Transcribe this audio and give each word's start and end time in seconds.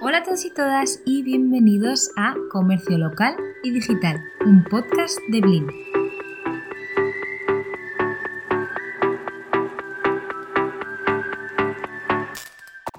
Hola 0.00 0.18
a 0.18 0.22
todos 0.24 0.44
y 0.44 0.50
todas 0.50 1.00
y 1.06 1.22
bienvenidos 1.22 2.10
a 2.16 2.34
Comercio 2.50 2.98
Local 2.98 3.36
y 3.62 3.70
Digital, 3.70 4.20
un 4.44 4.64
podcast 4.64 5.18
de 5.28 5.40
Blin. 5.40 5.66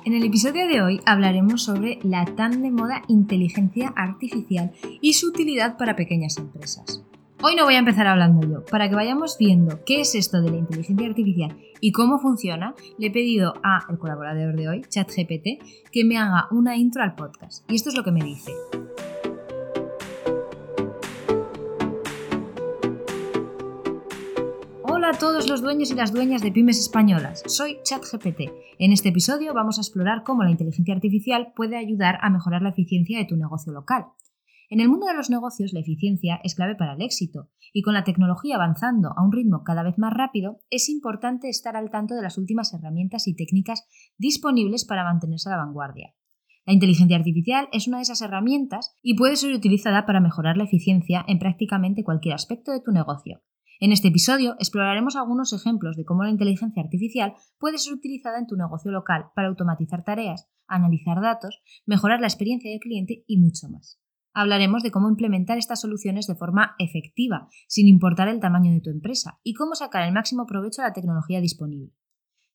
En 0.06 0.14
el 0.14 0.24
episodio 0.24 0.68
de 0.68 0.82
hoy 0.82 1.02
hablaremos 1.06 1.64
sobre 1.64 2.00
la 2.04 2.26
tan 2.26 2.62
de 2.62 2.72
moda 2.72 3.02
inteligencia 3.08 3.94
artificial 3.96 4.72
y 5.02 5.14
su 5.14 5.28
utilidad 5.28 5.78
para 5.78 5.96
pequeñas 5.96 6.38
empresas. 6.38 7.04
Hoy 7.46 7.58
no 7.58 7.66
voy 7.66 7.76
a 7.76 7.80
empezar 7.80 8.08
hablando 8.08 8.48
yo. 8.48 8.64
Para 8.64 8.88
que 8.88 8.96
vayamos 8.96 9.38
viendo 9.38 9.84
qué 9.86 10.00
es 10.00 10.16
esto 10.16 10.42
de 10.42 10.50
la 10.50 10.56
inteligencia 10.56 11.06
artificial 11.06 11.58
y 11.82 11.92
cómo 11.92 12.18
funciona, 12.18 12.74
le 12.98 13.08
he 13.08 13.12
pedido 13.12 13.56
a 13.64 13.86
el 13.90 13.98
colaborador 13.98 14.56
de 14.56 14.70
hoy, 14.70 14.82
ChatGPT, 14.88 15.62
que 15.92 16.06
me 16.06 16.18
haga 16.18 16.48
una 16.52 16.78
intro 16.78 17.04
al 17.04 17.16
podcast. 17.16 17.70
Y 17.70 17.76
esto 17.76 17.90
es 17.90 17.98
lo 17.98 18.04
que 18.06 18.14
me 18.14 18.24
dice. 18.24 18.54
Hola 24.84 25.10
a 25.10 25.20
todos 25.20 25.50
los 25.50 25.62
dueños 25.62 25.92
y 25.92 25.96
las 25.96 26.14
dueñas 26.14 26.42
de 26.42 26.54
pymes 26.54 26.80
españolas. 26.80 27.44
Soy 27.48 27.80
ChatGPT. 27.84 28.54
En 28.80 28.94
este 28.94 29.10
episodio 29.10 29.54
vamos 29.54 29.80
a 29.80 29.82
explorar 29.82 30.24
cómo 30.24 30.44
la 30.44 30.52
inteligencia 30.52 30.96
artificial 30.96 31.52
puede 31.54 31.76
ayudar 31.76 32.20
a 32.22 32.30
mejorar 32.30 32.62
la 32.62 32.70
eficiencia 32.70 33.18
de 33.20 33.26
tu 33.26 33.36
negocio 33.36 33.74
local. 33.74 34.06
En 34.74 34.80
el 34.80 34.90
mundo 34.90 35.06
de 35.06 35.14
los 35.14 35.30
negocios, 35.30 35.72
la 35.72 35.82
eficiencia 35.82 36.40
es 36.44 36.56
clave 36.56 36.74
para 36.74 36.94
el 36.94 37.02
éxito, 37.04 37.52
y 37.74 37.84
con 37.84 37.94
la 37.94 38.04
tecnología 38.04 38.56
avanzando 38.56 39.10
a 39.16 39.24
un 39.24 39.32
ritmo 39.32 39.62
cada 39.64 39.84
vez 39.84 40.00
más 40.00 40.12
rápido, 40.12 40.62
es 40.72 40.90
importante 40.90 41.48
estar 41.48 41.76
al 41.76 41.92
tanto 41.92 42.16
de 42.16 42.24
las 42.24 42.40
últimas 42.40 42.74
herramientas 42.74 43.28
y 43.28 43.36
técnicas 43.36 43.86
disponibles 44.18 44.84
para 44.84 45.04
mantenerse 45.04 45.48
a 45.48 45.52
la 45.52 45.64
vanguardia. 45.64 46.16
La 46.66 46.74
inteligencia 46.74 47.16
artificial 47.16 47.70
es 47.72 47.88
una 47.88 47.98
de 47.98 48.02
esas 48.02 48.24
herramientas 48.24 48.98
y 49.04 49.16
puede 49.16 49.36
ser 49.36 49.54
utilizada 49.54 50.08
para 50.08 50.22
mejorar 50.22 50.58
la 50.58 50.64
eficiencia 50.64 51.24
en 51.28 51.38
prácticamente 51.38 52.04
cualquier 52.04 52.34
aspecto 52.34 52.72
de 52.72 52.82
tu 52.82 52.90
negocio. 52.90 53.44
En 53.80 53.92
este 53.92 54.08
episodio 54.08 54.56
exploraremos 54.58 55.16
algunos 55.16 55.54
ejemplos 55.54 55.98
de 55.98 56.04
cómo 56.04 56.24
la 56.24 56.32
inteligencia 56.32 56.82
artificial 56.82 57.36
puede 57.60 57.78
ser 57.78 57.94
utilizada 57.94 58.40
en 58.40 58.48
tu 58.48 58.56
negocio 58.56 58.90
local 58.90 59.26
para 59.36 59.50
automatizar 59.50 60.04
tareas, 60.04 60.50
analizar 60.66 61.22
datos, 61.22 61.62
mejorar 61.86 62.22
la 62.22 62.28
experiencia 62.28 62.72
del 62.72 62.80
cliente 62.80 63.24
y 63.28 63.38
mucho 63.38 63.70
más 63.70 64.03
hablaremos 64.34 64.84
de 64.84 64.92
cómo 64.92 65.10
implementar 65.10 65.58
estas 65.58 65.82
soluciones 65.82 66.28
de 66.28 66.36
forma 66.36 66.76
efectiva, 66.80 67.48
sin 67.68 67.88
importar 67.88 68.28
el 68.28 68.40
tamaño 68.40 68.72
de 68.72 68.82
tu 68.82 68.90
empresa, 68.90 69.40
y 69.44 69.54
cómo 69.54 69.76
sacar 69.76 70.08
el 70.08 70.14
máximo 70.14 70.46
provecho 70.46 70.82
a 70.82 70.86
la 70.86 70.94
tecnología 70.94 71.42
disponible. 71.42 71.94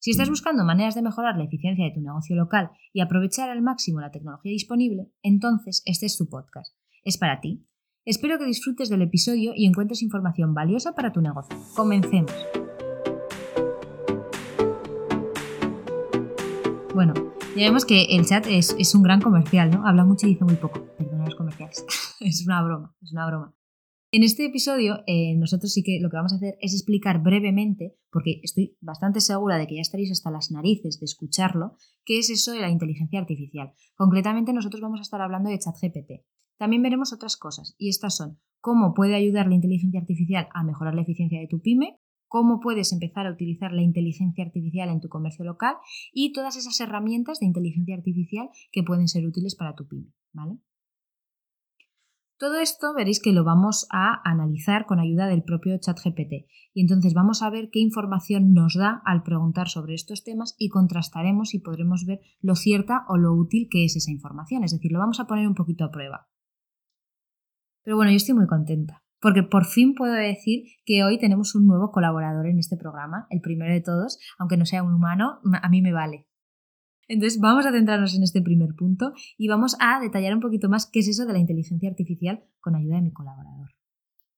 Si 0.00 0.12
estás 0.12 0.28
buscando 0.28 0.64
maneras 0.64 0.94
de 0.94 1.02
mejorar 1.02 1.36
la 1.36 1.44
eficiencia 1.44 1.84
de 1.84 1.92
tu 1.92 2.00
negocio 2.00 2.36
local 2.36 2.70
y 2.92 3.00
aprovechar 3.00 3.50
al 3.50 3.62
máximo 3.62 4.00
la 4.00 4.12
tecnología 4.12 4.52
disponible, 4.52 5.10
entonces 5.22 5.82
este 5.86 6.06
es 6.06 6.16
tu 6.16 6.28
podcast. 6.28 6.76
Es 7.02 7.18
para 7.18 7.40
ti. 7.40 7.66
Espero 8.04 8.38
que 8.38 8.46
disfrutes 8.46 8.88
del 8.88 9.02
episodio 9.02 9.52
y 9.54 9.66
encuentres 9.66 10.02
información 10.02 10.54
valiosa 10.54 10.94
para 10.94 11.12
tu 11.12 11.20
negocio. 11.20 11.56
Comencemos. 11.74 12.32
Ya 17.58 17.66
vemos 17.66 17.84
que 17.84 18.04
el 18.16 18.24
chat 18.24 18.46
es, 18.46 18.94
un 18.94 19.02
gran 19.02 19.20
comercial, 19.20 19.70
¿no? 19.70 19.86
Habla 19.86 20.04
mucho 20.04 20.26
y 20.26 20.30
dice 20.30 20.44
muy 20.44 20.56
poco 20.56 20.86
comerciales. 21.36 21.84
es 22.20 22.44
una 22.46 22.62
broma, 22.62 22.94
es 23.02 23.12
una 23.12 23.26
broma. 23.26 23.54
En 24.10 24.22
este 24.22 24.46
episodio, 24.46 25.02
eh, 25.06 25.36
nosotros 25.36 25.70
sí 25.72 25.82
que 25.82 25.98
lo 26.00 26.08
que 26.08 26.16
vamos 26.16 26.32
a 26.32 26.36
hacer 26.36 26.56
es 26.62 26.72
explicar 26.72 27.22
brevemente, 27.22 27.94
porque 28.10 28.40
estoy 28.42 28.76
bastante 28.80 29.20
segura 29.20 29.58
de 29.58 29.66
que 29.66 29.74
ya 29.74 29.82
estaréis 29.82 30.10
hasta 30.10 30.30
las 30.30 30.50
narices 30.50 30.98
de 30.98 31.04
escucharlo, 31.04 31.76
qué 32.06 32.18
es 32.18 32.30
eso 32.30 32.52
de 32.52 32.60
la 32.60 32.70
inteligencia 32.70 33.20
artificial. 33.20 33.74
Concretamente, 33.96 34.54
nosotros 34.54 34.80
vamos 34.80 35.00
a 35.00 35.02
estar 35.02 35.20
hablando 35.20 35.50
de 35.50 35.58
ChatGPT. 35.58 36.24
También 36.56 36.82
veremos 36.82 37.12
otras 37.12 37.36
cosas, 37.36 37.74
y 37.76 37.90
estas 37.90 38.16
son 38.16 38.38
cómo 38.60 38.94
puede 38.94 39.14
ayudar 39.14 39.46
la 39.46 39.54
inteligencia 39.54 40.00
artificial 40.00 40.48
a 40.54 40.64
mejorar 40.64 40.94
la 40.94 41.02
eficiencia 41.02 41.40
de 41.40 41.46
tu 41.46 41.60
pyme, 41.60 41.97
cómo 42.28 42.60
puedes 42.60 42.92
empezar 42.92 43.26
a 43.26 43.32
utilizar 43.32 43.72
la 43.72 43.82
inteligencia 43.82 44.44
artificial 44.44 44.88
en 44.90 45.00
tu 45.00 45.08
comercio 45.08 45.44
local 45.44 45.74
y 46.12 46.32
todas 46.32 46.56
esas 46.56 46.78
herramientas 46.80 47.40
de 47.40 47.46
inteligencia 47.46 47.96
artificial 47.96 48.48
que 48.70 48.82
pueden 48.82 49.08
ser 49.08 49.26
útiles 49.26 49.56
para 49.56 49.74
tu 49.74 49.88
pyme. 49.88 50.12
¿vale? 50.32 50.58
Todo 52.38 52.60
esto 52.60 52.94
veréis 52.94 53.20
que 53.20 53.32
lo 53.32 53.42
vamos 53.42 53.88
a 53.90 54.20
analizar 54.24 54.86
con 54.86 55.00
ayuda 55.00 55.26
del 55.26 55.42
propio 55.42 55.76
ChatGPT 55.76 56.46
y 56.72 56.82
entonces 56.82 57.12
vamos 57.12 57.42
a 57.42 57.50
ver 57.50 57.68
qué 57.72 57.80
información 57.80 58.52
nos 58.52 58.74
da 58.74 59.02
al 59.04 59.24
preguntar 59.24 59.68
sobre 59.68 59.94
estos 59.94 60.22
temas 60.22 60.54
y 60.56 60.68
contrastaremos 60.68 61.52
y 61.54 61.58
podremos 61.58 62.04
ver 62.06 62.20
lo 62.40 62.54
cierta 62.54 63.04
o 63.08 63.16
lo 63.16 63.34
útil 63.34 63.66
que 63.68 63.84
es 63.84 63.96
esa 63.96 64.12
información, 64.12 64.62
es 64.62 64.70
decir, 64.70 64.92
lo 64.92 65.00
vamos 65.00 65.18
a 65.18 65.26
poner 65.26 65.48
un 65.48 65.56
poquito 65.56 65.84
a 65.84 65.90
prueba. 65.90 66.28
Pero 67.82 67.96
bueno, 67.96 68.12
yo 68.12 68.18
estoy 68.18 68.36
muy 68.36 68.46
contenta 68.46 69.02
porque 69.20 69.42
por 69.42 69.64
fin 69.64 69.94
puedo 69.94 70.12
decir 70.12 70.64
que 70.84 71.04
hoy 71.04 71.18
tenemos 71.18 71.54
un 71.54 71.66
nuevo 71.66 71.90
colaborador 71.90 72.46
en 72.46 72.58
este 72.58 72.76
programa, 72.76 73.26
el 73.30 73.40
primero 73.40 73.72
de 73.72 73.80
todos, 73.80 74.18
aunque 74.38 74.56
no 74.56 74.66
sea 74.66 74.82
un 74.82 74.94
humano, 74.94 75.40
a 75.62 75.68
mí 75.68 75.82
me 75.82 75.92
vale. 75.92 76.26
Entonces 77.08 77.40
vamos 77.40 77.64
a 77.64 77.72
centrarnos 77.72 78.14
en 78.14 78.22
este 78.22 78.42
primer 78.42 78.74
punto 78.76 79.12
y 79.38 79.48
vamos 79.48 79.76
a 79.80 79.98
detallar 80.00 80.34
un 80.34 80.40
poquito 80.40 80.68
más 80.68 80.88
qué 80.90 81.00
es 81.00 81.08
eso 81.08 81.24
de 81.24 81.32
la 81.32 81.38
inteligencia 81.38 81.88
artificial 81.88 82.44
con 82.60 82.76
ayuda 82.76 82.96
de 82.96 83.02
mi 83.02 83.12
colaborador. 83.12 83.77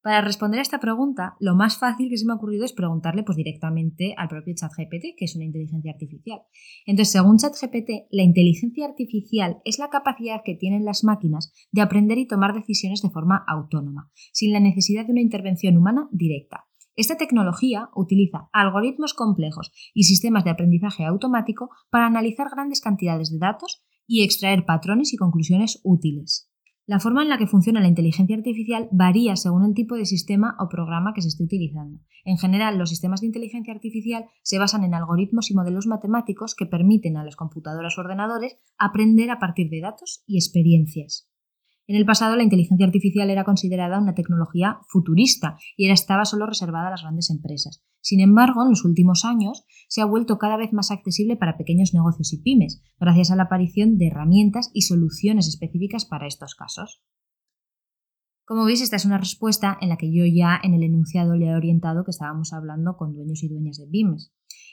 Para 0.02 0.22
responder 0.22 0.60
a 0.60 0.62
esta 0.62 0.80
pregunta, 0.80 1.36
lo 1.40 1.54
más 1.54 1.78
fácil 1.78 2.08
que 2.08 2.16
se 2.16 2.24
me 2.24 2.32
ha 2.32 2.36
ocurrido 2.36 2.64
es 2.64 2.72
preguntarle 2.72 3.22
pues, 3.22 3.36
directamente 3.36 4.14
al 4.16 4.28
propio 4.28 4.54
ChatGPT, 4.54 5.14
que 5.14 5.26
es 5.26 5.36
una 5.36 5.44
inteligencia 5.44 5.92
artificial. 5.92 6.40
Entonces, 6.86 7.12
según 7.12 7.36
ChatGPT, 7.36 8.08
la 8.10 8.22
inteligencia 8.22 8.86
artificial 8.86 9.58
es 9.66 9.78
la 9.78 9.90
capacidad 9.90 10.40
que 10.42 10.54
tienen 10.54 10.86
las 10.86 11.04
máquinas 11.04 11.52
de 11.70 11.82
aprender 11.82 12.16
y 12.16 12.26
tomar 12.26 12.54
decisiones 12.54 13.02
de 13.02 13.10
forma 13.10 13.44
autónoma, 13.46 14.10
sin 14.32 14.54
la 14.54 14.60
necesidad 14.60 15.04
de 15.04 15.12
una 15.12 15.20
intervención 15.20 15.76
humana 15.76 16.08
directa. 16.12 16.64
Esta 16.96 17.16
tecnología 17.16 17.90
utiliza 17.94 18.48
algoritmos 18.52 19.12
complejos 19.12 19.70
y 19.92 20.04
sistemas 20.04 20.44
de 20.44 20.50
aprendizaje 20.50 21.04
automático 21.04 21.68
para 21.90 22.06
analizar 22.06 22.48
grandes 22.50 22.80
cantidades 22.80 23.30
de 23.30 23.38
datos 23.38 23.84
y 24.06 24.24
extraer 24.24 24.64
patrones 24.64 25.12
y 25.12 25.16
conclusiones 25.16 25.80
útiles. 25.84 26.49
La 26.90 26.98
forma 26.98 27.22
en 27.22 27.28
la 27.28 27.38
que 27.38 27.46
funciona 27.46 27.80
la 27.80 27.86
inteligencia 27.86 28.34
artificial 28.34 28.88
varía 28.90 29.36
según 29.36 29.64
el 29.64 29.74
tipo 29.74 29.94
de 29.94 30.04
sistema 30.04 30.56
o 30.58 30.68
programa 30.68 31.12
que 31.14 31.22
se 31.22 31.28
esté 31.28 31.44
utilizando. 31.44 32.00
En 32.24 32.36
general, 32.36 32.78
los 32.78 32.88
sistemas 32.88 33.20
de 33.20 33.28
inteligencia 33.28 33.72
artificial 33.72 34.24
se 34.42 34.58
basan 34.58 34.82
en 34.82 34.94
algoritmos 34.94 35.52
y 35.52 35.54
modelos 35.54 35.86
matemáticos 35.86 36.56
que 36.56 36.66
permiten 36.66 37.16
a 37.16 37.22
las 37.22 37.36
computadoras 37.36 37.96
o 37.96 38.00
ordenadores 38.00 38.58
aprender 38.76 39.30
a 39.30 39.38
partir 39.38 39.70
de 39.70 39.80
datos 39.80 40.24
y 40.26 40.36
experiencias. 40.36 41.29
En 41.86 41.96
el 41.96 42.06
pasado 42.06 42.36
la 42.36 42.44
inteligencia 42.44 42.86
artificial 42.86 43.30
era 43.30 43.44
considerada 43.44 43.98
una 43.98 44.14
tecnología 44.14 44.78
futurista 44.88 45.58
y 45.76 45.86
era, 45.86 45.94
estaba 45.94 46.24
solo 46.24 46.46
reservada 46.46 46.86
a 46.86 46.90
las 46.90 47.02
grandes 47.02 47.30
empresas. 47.30 47.82
Sin 48.00 48.20
embargo, 48.20 48.62
en 48.62 48.70
los 48.70 48.84
últimos 48.84 49.24
años 49.24 49.64
se 49.88 50.00
ha 50.00 50.04
vuelto 50.04 50.38
cada 50.38 50.56
vez 50.56 50.72
más 50.72 50.90
accesible 50.90 51.36
para 51.36 51.56
pequeños 51.56 51.92
negocios 51.92 52.32
y 52.32 52.42
pymes, 52.42 52.82
gracias 52.98 53.30
a 53.30 53.36
la 53.36 53.44
aparición 53.44 53.98
de 53.98 54.06
herramientas 54.06 54.70
y 54.72 54.82
soluciones 54.82 55.48
específicas 55.48 56.04
para 56.04 56.26
estos 56.26 56.54
casos. 56.54 57.02
Como 58.44 58.64
veis, 58.64 58.80
esta 58.80 58.96
es 58.96 59.04
una 59.04 59.18
respuesta 59.18 59.78
en 59.80 59.90
la 59.90 59.96
que 59.96 60.12
yo 60.12 60.24
ya 60.26 60.58
en 60.62 60.74
el 60.74 60.82
enunciado 60.82 61.36
le 61.36 61.46
he 61.46 61.54
orientado 61.54 62.04
que 62.04 62.10
estábamos 62.10 62.52
hablando 62.52 62.96
con 62.96 63.14
dueños 63.14 63.42
y 63.42 63.48
dueñas 63.48 63.78
de 63.78 63.86
pymes. 63.86 64.32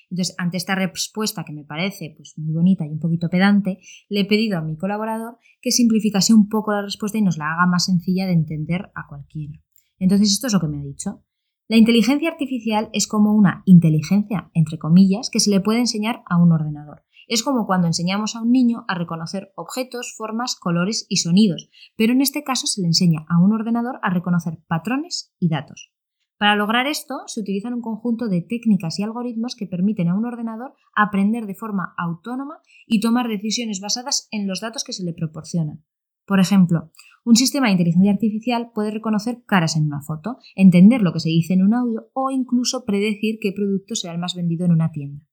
Entonces, 0.09 0.35
ante 0.38 0.57
esta 0.57 0.75
respuesta 0.75 1.44
que 1.44 1.53
me 1.53 1.66
parece 1.66 2.13
pues, 2.16 2.34
muy 2.38 2.53
bonita 2.53 2.85
y 2.85 2.90
un 2.90 3.00
poquito 3.00 3.29
pedante, 3.29 3.79
le 4.09 4.22
he 4.22 4.25
pedido 4.25 4.57
a 4.57 4.62
mi 4.62 4.78
colaborador 4.78 5.38
que 5.62 5.72
simplificase 5.72 6.34
un 6.34 6.47
poco 6.47 6.72
la 6.72 6.81
respuesta 6.81 7.18
y 7.18 7.22
nos 7.22 7.38
la 7.38 7.53
haga 7.53 7.66
más 7.66 7.85
sencilla 7.85 8.25
de 8.25 8.34
entender 8.34 8.91
a 8.96 9.07
cualquiera. 9.07 9.59
Entonces, 10.00 10.31
esto 10.31 10.47
es 10.47 10.53
lo 10.53 10.59
que 10.59 10.67
me 10.67 10.79
ha 10.79 10.84
dicho. 10.84 11.23
La 11.67 11.75
inteligencia 11.75 12.29
artificial 12.29 12.90
es 12.93 13.08
como 13.08 13.34
una 13.34 13.64
inteligencia, 13.66 14.49
entre 14.53 14.78
comillas, 14.78 15.29
que 15.29 15.41
se 15.41 15.49
le 15.49 15.59
puede 15.59 15.79
enseñar 15.79 16.23
a 16.29 16.37
un 16.37 16.53
ordenador. 16.53 17.03
Es 17.28 17.43
como 17.43 17.66
cuando 17.66 17.87
enseñamos 17.87 18.35
a 18.35 18.41
un 18.41 18.52
niño 18.52 18.85
a 18.87 18.96
reconocer 18.96 19.52
objetos, 19.58 20.16
formas, 20.16 20.55
colores 20.55 21.05
y 21.09 21.17
sonidos, 21.17 21.70
pero 21.97 22.14
en 22.14 22.22
este 22.22 22.46
caso 22.46 22.67
se 22.67 22.79
le 22.79 22.87
enseña 22.87 23.26
a 23.28 23.43
un 23.43 23.52
ordenador 23.52 23.99
a 24.02 24.09
reconocer 24.09 24.59
patrones 24.67 25.34
y 25.40 25.49
datos. 25.49 25.91
Para 26.37 26.55
lograr 26.55 26.85
esto, 26.85 27.23
se 27.25 27.41
utilizan 27.41 27.73
un 27.73 27.81
conjunto 27.81 28.28
de 28.28 28.41
técnicas 28.41 28.99
y 28.99 29.03
algoritmos 29.03 29.55
que 29.55 29.66
permiten 29.66 30.07
a 30.07 30.16
un 30.16 30.25
ordenador 30.25 30.73
aprender 30.95 31.47
de 31.47 31.55
forma 31.55 31.95
autónoma 31.97 32.59
y 32.85 32.99
tomar 32.99 33.28
decisiones 33.28 33.79
basadas 33.79 34.28
en 34.31 34.47
los 34.47 34.61
datos 34.61 34.84
que 34.84 34.93
se 34.93 35.03
le 35.03 35.13
proporcionan. 35.13 35.84
Por 36.28 36.39
ejemplo, 36.39 36.91
un 37.25 37.35
sistema 37.35 37.67
de 37.67 37.73
inteligencia 37.73 38.11
artificial 38.11 38.72
puede 38.73 38.91
reconocer 38.91 39.43
caras 39.45 39.75
en 39.78 39.85
una 39.85 40.01
foto, 40.01 40.37
entender 40.55 41.01
lo 41.01 41.11
que 41.11 41.22
se 41.22 41.29
dice 41.29 41.53
en 41.53 41.63
un 41.63 41.73
audio 41.73 42.09
o 42.13 42.29
incluso 42.29 42.85
predecir 42.85 43.40
qué 43.41 43.51
producto 43.51 43.95
será 43.95 44.13
el 44.13 44.19
más 44.19 44.35
vendido 44.35 44.66
en 44.66 44.73
una 44.73 44.91
tienda. 44.91 45.25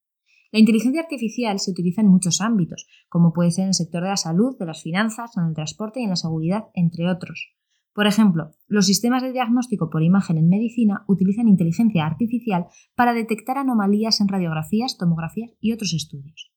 La 0.53 0.61
inteligencia 0.61 1.03
artificial 1.03 1.59
se 1.59 1.73
utiliza 1.73 2.01
en 2.01 2.09
muchos 2.09 2.41
ámbitos, 2.41 2.87
como 3.09 3.33
puede 3.33 3.51
ser 3.51 3.65
en 3.65 3.69
el 3.69 3.75
sector 3.75 4.05
de 4.05 4.11
la 4.11 4.17
salud, 4.17 4.57
de 4.57 4.67
las 4.67 4.83
finanzas, 4.83 5.37
en 5.37 5.47
el 5.47 5.55
transporte 5.55 6.01
y 6.01 6.05
en 6.05 6.11
la 6.11 6.17
seguridad, 6.17 6.69
entre 6.75 7.11
otros. 7.11 7.55
Por 7.95 8.09
ejemplo, 8.09 8.51
los 8.67 8.87
sistemas 8.87 9.23
de 9.23 9.33
diagnóstico 9.33 9.89
por 9.89 10.03
imagen 10.03 10.37
en 10.37 10.49
medicina 10.49 11.05
utilizan 11.07 11.47
inteligencia 11.47 12.05
artificial 12.05 12.67
para 12.97 13.15
detectar 13.15 13.57
anomalías 13.57 14.21
en 14.21 14.29
radiografías, 14.29 14.99
tomografías 14.99 15.53
y 15.61 15.73
otros 15.73 15.95
estudios. 15.95 16.53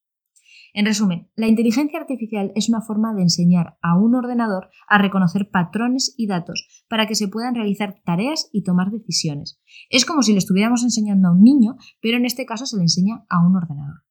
En 0.73 0.85
resumen, 0.85 1.29
la 1.35 1.47
inteligencia 1.47 1.99
artificial 1.99 2.51
es 2.55 2.69
una 2.69 2.81
forma 2.81 3.13
de 3.13 3.21
enseñar 3.21 3.77
a 3.81 3.97
un 3.97 4.15
ordenador 4.15 4.69
a 4.87 4.97
reconocer 4.97 5.49
patrones 5.49 6.13
y 6.17 6.27
datos 6.27 6.85
para 6.89 7.07
que 7.07 7.15
se 7.15 7.27
puedan 7.27 7.55
realizar 7.55 8.01
tareas 8.03 8.49
y 8.51 8.63
tomar 8.63 8.91
decisiones. 8.91 9.61
Es 9.89 10.05
como 10.05 10.23
si 10.23 10.33
le 10.33 10.39
estuviéramos 10.39 10.83
enseñando 10.83 11.29
a 11.29 11.31
un 11.31 11.41
niño, 11.41 11.75
pero 12.01 12.17
en 12.17 12.25
este 12.25 12.45
caso 12.45 12.65
se 12.65 12.77
le 12.77 12.83
enseña 12.83 13.25
a 13.29 13.45
un 13.45 13.55
ordenador. 13.55 14.06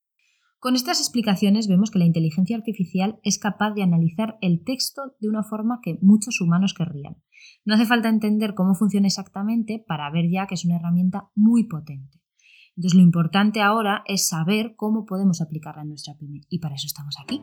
Con 0.59 0.75
estas 0.75 1.01
explicaciones 1.01 1.69
vemos 1.69 1.91
que 1.91 1.99
la 1.99 2.07
inteligencia 2.07 2.57
artificial 2.57 3.21
es 3.23 3.39
capaz 3.39 3.73
de 3.73 3.83
analizar 3.83 4.39
el 4.41 4.65
texto 4.65 5.15
de 5.21 5.29
una 5.29 5.43
forma 5.43 5.81
que 5.83 5.99
muchos 6.01 6.41
humanos 6.41 6.75
querrían. 6.75 7.17
No 7.65 7.75
hace 7.75 7.85
falta 7.85 8.09
entender 8.09 8.55
cómo 8.55 8.75
funciona 8.75 9.07
exactamente 9.07 9.85
para 9.87 10.11
ver 10.11 10.31
ya 10.31 10.47
que 10.47 10.55
es 10.55 10.65
una 10.65 10.77
herramienta 10.77 11.31
muy 11.35 11.65
potente. 11.69 12.21
Entonces 12.77 12.97
lo 12.97 13.03
importante 13.03 13.61
ahora 13.61 14.03
es 14.07 14.29
saber 14.29 14.75
cómo 14.77 15.05
podemos 15.05 15.41
aplicarla 15.41 15.83
en 15.83 15.89
nuestra 15.89 16.15
pyme 16.19 16.41
y 16.49 16.59
para 16.59 16.75
eso 16.75 16.87
estamos 16.87 17.17
aquí. 17.23 17.43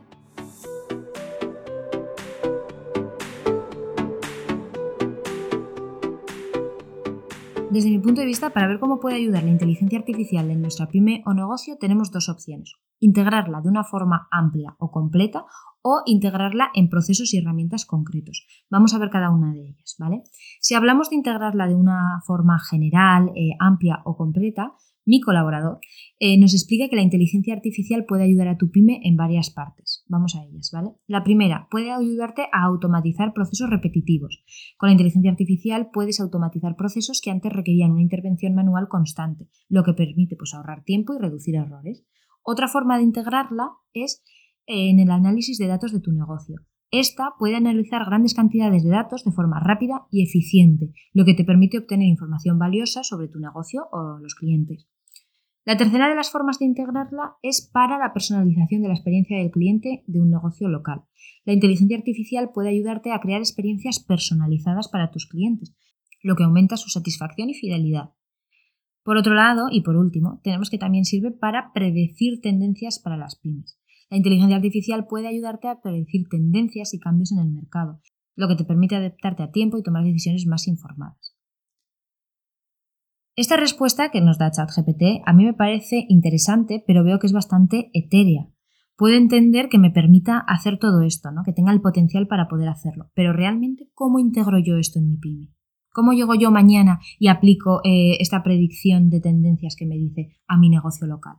Desde 7.74 7.90
mi 7.90 7.98
punto 7.98 8.20
de 8.20 8.28
vista, 8.28 8.50
para 8.50 8.68
ver 8.68 8.78
cómo 8.78 9.00
puede 9.00 9.16
ayudar 9.16 9.42
la 9.42 9.50
inteligencia 9.50 9.98
artificial 9.98 10.48
en 10.48 10.62
nuestra 10.62 10.86
pyme 10.86 11.24
o 11.26 11.34
negocio, 11.34 11.76
tenemos 11.76 12.12
dos 12.12 12.28
opciones. 12.28 12.74
Integrarla 13.00 13.62
de 13.62 13.68
una 13.68 13.82
forma 13.82 14.28
amplia 14.30 14.76
o 14.78 14.92
completa 14.92 15.44
o 15.82 16.02
integrarla 16.06 16.70
en 16.74 16.88
procesos 16.88 17.34
y 17.34 17.38
herramientas 17.38 17.84
concretos. 17.84 18.46
Vamos 18.70 18.94
a 18.94 18.98
ver 18.98 19.10
cada 19.10 19.30
una 19.30 19.52
de 19.52 19.62
ellas, 19.62 19.96
¿vale? 19.98 20.22
Si 20.60 20.76
hablamos 20.76 21.10
de 21.10 21.16
integrarla 21.16 21.66
de 21.66 21.74
una 21.74 22.22
forma 22.24 22.60
general, 22.60 23.32
eh, 23.34 23.56
amplia 23.58 24.02
o 24.04 24.16
completa, 24.16 24.74
mi 25.04 25.20
colaborador, 25.20 25.80
eh, 26.18 26.38
nos 26.38 26.54
explica 26.54 26.88
que 26.88 26.96
la 26.96 27.02
inteligencia 27.02 27.54
artificial 27.54 28.04
puede 28.06 28.24
ayudar 28.24 28.48
a 28.48 28.56
tu 28.56 28.70
pyme 28.70 29.00
en 29.04 29.16
varias 29.16 29.50
partes. 29.50 30.04
Vamos 30.08 30.34
a 30.34 30.44
ellas, 30.44 30.70
¿vale? 30.72 30.90
La 31.06 31.24
primera, 31.24 31.68
puede 31.70 31.90
ayudarte 31.90 32.42
a 32.52 32.64
automatizar 32.64 33.32
procesos 33.34 33.70
repetitivos. 33.70 34.44
Con 34.78 34.88
la 34.88 34.92
inteligencia 34.92 35.30
artificial 35.30 35.90
puedes 35.92 36.20
automatizar 36.20 36.76
procesos 36.76 37.20
que 37.22 37.30
antes 37.30 37.52
requerían 37.52 37.92
una 37.92 38.02
intervención 38.02 38.54
manual 38.54 38.88
constante, 38.88 39.48
lo 39.68 39.84
que 39.84 39.92
permite 39.92 40.36
pues, 40.36 40.54
ahorrar 40.54 40.84
tiempo 40.84 41.14
y 41.14 41.18
reducir 41.18 41.56
errores. 41.56 42.04
Otra 42.42 42.68
forma 42.68 42.96
de 42.96 43.04
integrarla 43.04 43.70
es 43.92 44.22
eh, 44.66 44.90
en 44.90 45.00
el 45.00 45.10
análisis 45.10 45.58
de 45.58 45.66
datos 45.66 45.92
de 45.92 46.00
tu 46.00 46.12
negocio. 46.12 46.60
Esta 46.90 47.34
puede 47.40 47.56
analizar 47.56 48.04
grandes 48.06 48.34
cantidades 48.34 48.84
de 48.84 48.90
datos 48.90 49.24
de 49.24 49.32
forma 49.32 49.58
rápida 49.58 50.06
y 50.12 50.22
eficiente, 50.22 50.92
lo 51.12 51.24
que 51.24 51.34
te 51.34 51.44
permite 51.44 51.78
obtener 51.78 52.06
información 52.06 52.56
valiosa 52.56 53.02
sobre 53.02 53.26
tu 53.26 53.40
negocio 53.40 53.88
o 53.90 54.18
los 54.20 54.36
clientes. 54.36 54.86
La 55.66 55.78
tercera 55.78 56.10
de 56.10 56.14
las 56.14 56.30
formas 56.30 56.58
de 56.58 56.66
integrarla 56.66 57.36
es 57.42 57.62
para 57.62 57.96
la 57.98 58.12
personalización 58.12 58.82
de 58.82 58.88
la 58.88 58.94
experiencia 58.94 59.38
del 59.38 59.50
cliente 59.50 60.04
de 60.06 60.20
un 60.20 60.30
negocio 60.30 60.68
local. 60.68 61.04
La 61.46 61.54
inteligencia 61.54 61.96
artificial 61.96 62.50
puede 62.52 62.68
ayudarte 62.68 63.12
a 63.12 63.20
crear 63.20 63.40
experiencias 63.40 63.98
personalizadas 63.98 64.88
para 64.88 65.10
tus 65.10 65.26
clientes, 65.26 65.74
lo 66.22 66.36
que 66.36 66.44
aumenta 66.44 66.76
su 66.76 66.90
satisfacción 66.90 67.48
y 67.48 67.54
fidelidad. 67.54 68.10
Por 69.04 69.16
otro 69.16 69.34
lado, 69.34 69.68
y 69.70 69.80
por 69.80 69.96
último, 69.96 70.40
tenemos 70.44 70.68
que 70.68 70.78
también 70.78 71.06
sirve 71.06 71.30
para 71.30 71.72
predecir 71.72 72.42
tendencias 72.42 72.98
para 72.98 73.16
las 73.16 73.36
pymes. 73.36 73.78
La 74.10 74.18
inteligencia 74.18 74.56
artificial 74.56 75.06
puede 75.06 75.28
ayudarte 75.28 75.68
a 75.68 75.80
predecir 75.80 76.28
tendencias 76.28 76.92
y 76.92 77.00
cambios 77.00 77.32
en 77.32 77.38
el 77.38 77.50
mercado, 77.50 78.02
lo 78.36 78.48
que 78.48 78.56
te 78.56 78.64
permite 78.64 78.96
adaptarte 78.96 79.42
a 79.42 79.50
tiempo 79.50 79.78
y 79.78 79.82
tomar 79.82 80.04
decisiones 80.04 80.46
más 80.46 80.68
informadas. 80.68 81.23
Esta 83.36 83.56
respuesta 83.56 84.10
que 84.10 84.20
nos 84.20 84.38
da 84.38 84.52
ChatGPT 84.52 85.22
a 85.26 85.32
mí 85.32 85.44
me 85.44 85.54
parece 85.54 86.06
interesante, 86.08 86.84
pero 86.86 87.02
veo 87.02 87.18
que 87.18 87.26
es 87.26 87.32
bastante 87.32 87.90
etérea. 87.92 88.46
Puedo 88.96 89.16
entender 89.16 89.68
que 89.68 89.78
me 89.78 89.90
permita 89.90 90.38
hacer 90.38 90.78
todo 90.78 91.02
esto, 91.02 91.32
¿no? 91.32 91.42
que 91.42 91.52
tenga 91.52 91.72
el 91.72 91.80
potencial 91.80 92.28
para 92.28 92.46
poder 92.46 92.68
hacerlo, 92.68 93.10
pero 93.12 93.32
realmente, 93.32 93.90
¿cómo 93.92 94.20
integro 94.20 94.60
yo 94.60 94.76
esto 94.76 95.00
en 95.00 95.08
mi 95.08 95.16
pyme? 95.16 95.52
¿Cómo 95.90 96.12
llego 96.12 96.36
yo 96.36 96.52
mañana 96.52 97.00
y 97.18 97.26
aplico 97.26 97.80
eh, 97.82 98.16
esta 98.20 98.44
predicción 98.44 99.10
de 99.10 99.20
tendencias 99.20 99.74
que 99.74 99.86
me 99.86 99.96
dice 99.96 100.28
a 100.46 100.56
mi 100.56 100.68
negocio 100.68 101.08
local? 101.08 101.38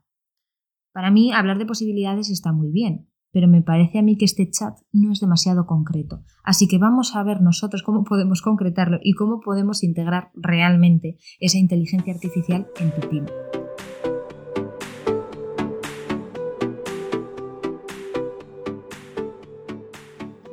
Para 0.91 1.11
mí, 1.11 1.31
hablar 1.31 1.59
de 1.59 1.65
posibilidades 1.65 2.29
está 2.29 2.51
muy 2.51 2.71
bien, 2.71 3.07
pero 3.35 3.49
me 3.49 3.61
parece 3.61 3.99
a 3.99 4.01
mí 4.01 4.15
que 4.15 4.23
este 4.23 4.49
chat 4.49 4.77
no 4.93 5.11
es 5.11 5.19
demasiado 5.19 5.65
concreto. 5.65 6.23
Así 6.41 6.69
que 6.69 6.77
vamos 6.77 7.17
a 7.17 7.23
ver 7.23 7.41
nosotros 7.41 7.83
cómo 7.83 8.05
podemos 8.05 8.41
concretarlo 8.41 8.97
y 9.03 9.11
cómo 9.11 9.41
podemos 9.41 9.83
integrar 9.83 10.31
realmente 10.35 11.17
esa 11.41 11.57
inteligencia 11.57 12.13
artificial 12.13 12.65
en 12.79 12.91
tu 12.91 13.09
pyme. 13.09 13.64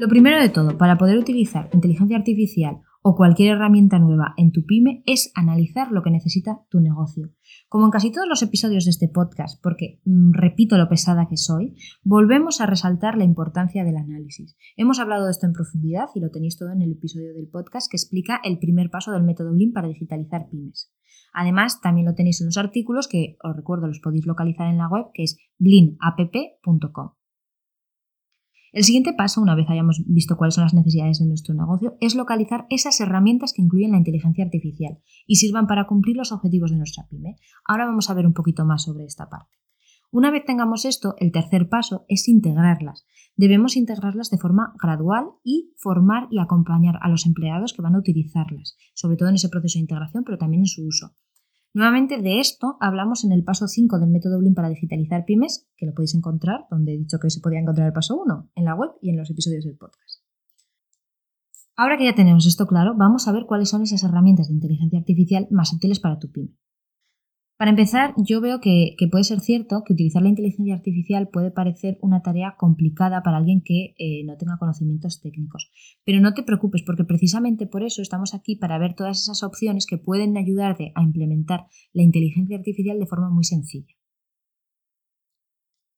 Lo 0.02 0.08
primero 0.08 0.42
de 0.42 0.48
todo, 0.48 0.76
para 0.78 0.98
poder 0.98 1.16
utilizar 1.16 1.70
inteligencia 1.72 2.16
artificial 2.16 2.80
o 3.02 3.14
cualquier 3.14 3.54
herramienta 3.54 4.00
nueva 4.00 4.34
en 4.36 4.50
tu 4.50 4.66
pyme 4.66 5.04
es 5.06 5.30
analizar 5.36 5.92
lo 5.92 6.02
que 6.02 6.10
necesita 6.10 6.66
tu 6.70 6.80
negocio. 6.80 7.30
Como 7.68 7.84
en 7.84 7.92
casi 7.92 8.10
todos 8.10 8.26
los 8.28 8.42
episodios 8.42 8.84
de 8.84 8.90
este 8.90 9.06
podcast, 9.06 9.62
porque 9.62 10.00
mm, 10.04 10.32
repito 10.32 10.76
lo 10.76 10.88
pesada 10.88 11.28
que 11.28 11.36
soy, 11.36 11.76
volvemos 12.02 12.60
a 12.60 12.66
resaltar 12.66 13.16
la 13.16 13.22
importancia 13.22 13.84
del 13.84 13.96
análisis. 13.96 14.56
Hemos 14.76 14.98
hablado 14.98 15.26
de 15.26 15.30
esto 15.30 15.46
en 15.46 15.52
profundidad 15.52 16.08
y 16.16 16.20
lo 16.20 16.32
tenéis 16.32 16.58
todo 16.58 16.72
en 16.72 16.82
el 16.82 16.90
episodio 16.90 17.32
del 17.32 17.46
podcast 17.46 17.88
que 17.88 17.96
explica 17.96 18.40
el 18.42 18.58
primer 18.58 18.90
paso 18.90 19.12
del 19.12 19.22
método 19.22 19.52
Blin 19.52 19.72
para 19.72 19.86
digitalizar 19.86 20.48
pymes. 20.50 20.92
Además, 21.32 21.80
también 21.80 22.08
lo 22.08 22.16
tenéis 22.16 22.40
en 22.40 22.46
los 22.46 22.58
artículos 22.58 23.06
que 23.06 23.36
os 23.40 23.54
recuerdo 23.54 23.86
los 23.86 24.00
podéis 24.00 24.26
localizar 24.26 24.66
en 24.66 24.78
la 24.78 24.88
web 24.88 25.04
que 25.14 25.22
es 25.22 25.38
blinapp.com. 25.60 27.12
El 28.72 28.84
siguiente 28.84 29.12
paso, 29.12 29.42
una 29.42 29.54
vez 29.54 29.68
hayamos 29.68 30.02
visto 30.06 30.38
cuáles 30.38 30.54
son 30.54 30.64
las 30.64 30.72
necesidades 30.72 31.18
de 31.18 31.26
nuestro 31.26 31.54
negocio, 31.54 31.98
es 32.00 32.14
localizar 32.14 32.66
esas 32.70 32.98
herramientas 33.00 33.52
que 33.52 33.60
incluyen 33.60 33.90
la 33.90 33.98
inteligencia 33.98 34.44
artificial 34.46 34.98
y 35.26 35.36
sirvan 35.36 35.66
para 35.66 35.86
cumplir 35.86 36.16
los 36.16 36.32
objetivos 36.32 36.70
de 36.70 36.78
nuestra 36.78 37.06
pyme. 37.06 37.36
Ahora 37.66 37.84
vamos 37.84 38.08
a 38.08 38.14
ver 38.14 38.26
un 38.26 38.32
poquito 38.32 38.64
más 38.64 38.84
sobre 38.84 39.04
esta 39.04 39.28
parte. 39.28 39.58
Una 40.10 40.30
vez 40.30 40.46
tengamos 40.46 40.86
esto, 40.86 41.14
el 41.18 41.32
tercer 41.32 41.68
paso 41.68 42.06
es 42.08 42.28
integrarlas. 42.28 43.04
Debemos 43.36 43.76
integrarlas 43.76 44.30
de 44.30 44.38
forma 44.38 44.74
gradual 44.82 45.26
y 45.44 45.74
formar 45.76 46.28
y 46.30 46.38
acompañar 46.38 46.98
a 47.02 47.10
los 47.10 47.26
empleados 47.26 47.74
que 47.74 47.82
van 47.82 47.94
a 47.94 47.98
utilizarlas, 47.98 48.76
sobre 48.94 49.16
todo 49.16 49.28
en 49.28 49.34
ese 49.34 49.50
proceso 49.50 49.78
de 49.78 49.82
integración, 49.82 50.24
pero 50.24 50.38
también 50.38 50.62
en 50.62 50.66
su 50.66 50.86
uso. 50.86 51.14
Nuevamente 51.74 52.20
de 52.20 52.38
esto 52.38 52.76
hablamos 52.80 53.24
en 53.24 53.32
el 53.32 53.44
paso 53.44 53.66
5 53.66 53.98
del 53.98 54.10
método 54.10 54.38
Blin 54.38 54.54
para 54.54 54.68
digitalizar 54.68 55.24
pymes, 55.24 55.66
que 55.76 55.86
lo 55.86 55.94
podéis 55.94 56.14
encontrar 56.14 56.66
donde 56.70 56.92
he 56.92 56.98
dicho 56.98 57.18
que 57.18 57.30
se 57.30 57.40
podía 57.40 57.60
encontrar 57.60 57.86
el 57.86 57.94
paso 57.94 58.16
1, 58.16 58.50
en 58.54 58.64
la 58.64 58.74
web 58.74 58.90
y 59.00 59.08
en 59.08 59.16
los 59.16 59.30
episodios 59.30 59.64
del 59.64 59.78
podcast. 59.78 60.22
Ahora 61.74 61.96
que 61.96 62.04
ya 62.04 62.14
tenemos 62.14 62.46
esto 62.46 62.66
claro, 62.66 62.94
vamos 62.94 63.26
a 63.26 63.32
ver 63.32 63.46
cuáles 63.46 63.70
son 63.70 63.82
esas 63.82 64.02
herramientas 64.04 64.48
de 64.48 64.54
inteligencia 64.54 64.98
artificial 64.98 65.48
más 65.50 65.72
útiles 65.72 65.98
para 65.98 66.18
tu 66.18 66.30
pyme. 66.30 66.50
Para 67.62 67.70
empezar, 67.70 68.12
yo 68.16 68.40
veo 68.40 68.60
que, 68.60 68.96
puede 69.08 69.22
ser 69.22 69.38
cierto 69.38 69.84
que 69.86 69.92
utilizar 69.92 70.20
la 70.20 70.30
inteligencia 70.30 70.74
artificial 70.74 71.28
puede 71.28 71.52
parecer 71.52 71.96
una 72.00 72.20
tarea 72.20 72.56
complicada 72.58 73.22
para 73.22 73.36
alguien 73.36 73.62
que 73.64 73.94
eh, 73.98 74.24
no 74.24 74.36
tenga 74.36 74.56
conocimientos 74.58 75.20
técnicos. 75.20 75.70
Pero 76.04 76.20
no 76.20 76.34
te 76.34 76.42
preocupes, 76.42 76.82
porque 76.82 77.04
precisamente 77.04 77.68
por 77.68 77.84
eso 77.84 78.02
estamos 78.02 78.34
aquí 78.34 78.56
para 78.56 78.80
ver 78.80 78.94
todas 78.94 79.22
esas 79.22 79.44
opciones 79.44 79.86
que 79.86 79.96
pueden 79.96 80.36
ayudarte 80.36 80.90
a 80.96 81.04
implementar 81.04 81.68
la 81.92 82.02
inteligencia 82.02 82.56
artificial 82.56 82.98
de 82.98 83.06
forma 83.06 83.30
muy 83.30 83.44
sencilla. 83.44 83.94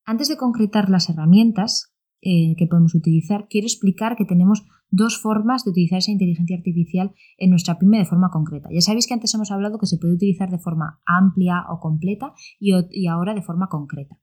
Antes 0.05 0.29
de 0.29 0.37
concretar 0.37 0.91
las 0.91 1.09
herramientas, 1.09 1.94
eh, 2.27 2.55
que 2.57 2.67
podemos 2.67 2.95
utilizar, 2.95 3.49
quiero 3.51 3.67
explicar 3.67 4.17
que 4.17 4.25
tenemos 4.25 4.65
dos 4.89 5.21
formas 5.21 5.63
de 5.65 5.73
utilizar 5.73 5.99
esa 5.99 6.11
inteligencia 6.11 6.57
artificial 6.57 7.13
en 7.37 7.51
nuestra 7.51 7.79
pyme 7.79 7.99
de 7.99 8.07
forma 8.07 8.31
concreta. 8.31 8.71
Ya 8.73 8.81
sabéis 8.81 9.07
que 9.07 9.13
antes 9.13 9.35
hemos 9.35 9.51
hablado 9.51 9.79
que 9.79 9.85
se 9.85 9.99
puede 9.99 10.15
utilizar 10.15 10.51
de 10.51 10.59
forma 10.59 11.03
amplia 11.05 11.67
o 11.69 11.81
completa 11.81 12.33
y, 12.59 12.73
ahora 13.09 13.35
de 13.35 13.43
forma 13.43 13.69
concreta. 13.69 14.17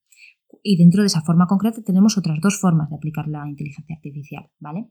Y 0.64 0.78
dentro 0.78 1.04
de 1.04 1.08
esa 1.08 1.22
forma 1.22 1.46
concreta 1.46 1.84
tenemos 1.84 2.18
otras 2.18 2.40
dos 2.42 2.60
formas 2.60 2.90
de 2.90 2.96
aplicar 2.96 3.28
la 3.28 3.48
inteligencia 3.48 3.96
artificial, 3.96 4.50
¿vale? 4.60 4.90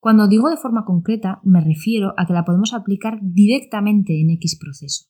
Cuando 0.00 0.26
digo 0.26 0.50
de 0.50 0.56
forma 0.56 0.84
concreta, 0.84 1.40
me 1.44 1.60
refiero 1.60 2.12
a 2.16 2.26
que 2.26 2.32
la 2.32 2.44
podemos 2.44 2.74
aplicar 2.74 3.20
directamente 3.22 4.20
en 4.20 4.30
X 4.30 4.58
proceso. 4.58 5.06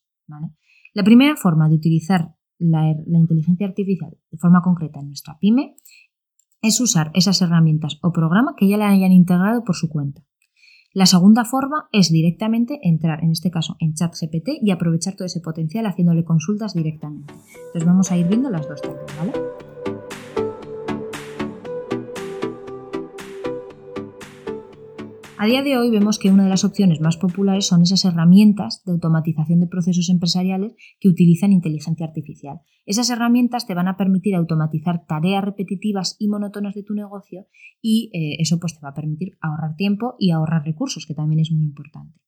La 0.93 1.03
primera 1.03 1.35
forma 1.35 1.67
de 1.67 1.75
utilizar 1.75 2.35
la, 2.59 2.93
la, 3.07 3.17
inteligencia 3.17 3.65
artificial 3.65 4.15
de 4.29 4.37
forma 4.37 4.61
concreta 4.61 4.99
en 4.99 5.07
nuestra 5.07 5.37
pyme 5.39 5.75
es 6.63 6.79
usar 6.81 7.11
esas 7.13 7.41
herramientas 7.41 7.99
o 8.01 8.11
programas 8.11 8.55
que 8.57 8.67
ya 8.67 8.77
le 8.77 8.85
hayan 8.85 9.11
integrado 9.11 9.63
por 9.63 9.75
su 9.75 9.89
cuenta. 9.89 10.23
La 10.93 11.05
segunda 11.05 11.43
forma 11.43 11.89
es 11.91 12.11
directamente 12.11 12.79
entrar, 12.83 13.23
en 13.23 13.31
este 13.31 13.51
caso, 13.51 13.75
en 13.79 13.93
ChatGPT 13.93 14.49
y 14.61 14.71
aprovechar 14.71 15.15
todo 15.15 15.25
ese 15.25 15.41
potencial 15.41 15.85
haciéndole 15.85 16.23
consultas 16.23 16.73
directamente. 16.73 17.33
Entonces 17.33 17.85
vamos 17.85 18.11
a 18.11 18.17
ir 18.17 18.27
viendo 18.27 18.49
las 18.49 18.67
dos 18.67 18.81
también, 18.81 19.05
¿vale? 19.17 19.62
A 25.35 25.47
día 25.47 25.63
de 25.63 25.77
hoy 25.77 25.89
vemos 25.89 26.19
que 26.19 26.31
una 26.31 26.43
de 26.43 26.49
las 26.49 26.63
opciones 26.63 27.01
más 27.01 27.17
populares 27.17 27.65
son 27.65 27.81
esas 27.81 28.05
herramientas 28.05 28.83
de 28.85 28.91
automatización 28.91 29.59
de 29.59 29.67
procesos 29.67 30.09
empresariales 30.09 30.75
que 30.99 31.09
utilizan 31.09 31.51
inteligencia 31.51 32.05
artificial. 32.05 32.59
Esas 32.85 33.09
herramientas 33.09 33.65
te 33.65 33.73
van 33.73 33.87
a 33.87 33.97
permitir 33.97 34.35
automatizar 34.35 35.05
tareas 35.07 35.43
repetitivas 35.43 36.15
y 36.19 36.27
monótonas 36.27 36.75
de 36.75 36.83
tu 36.83 36.93
negocio 36.93 37.47
y 37.81 38.11
eh, 38.13 38.37
eso 38.39 38.59
pues 38.59 38.75
te 38.75 38.81
va 38.81 38.89
a 38.89 38.93
permitir 38.93 39.37
ahorrar 39.41 39.75
tiempo 39.75 40.15
y 40.19 40.31
ahorrar 40.31 40.65
recursos, 40.65 41.05
que 41.07 41.15
también 41.15 41.39
es 41.39 41.51
muy 41.51 41.63
importante. 41.63 42.19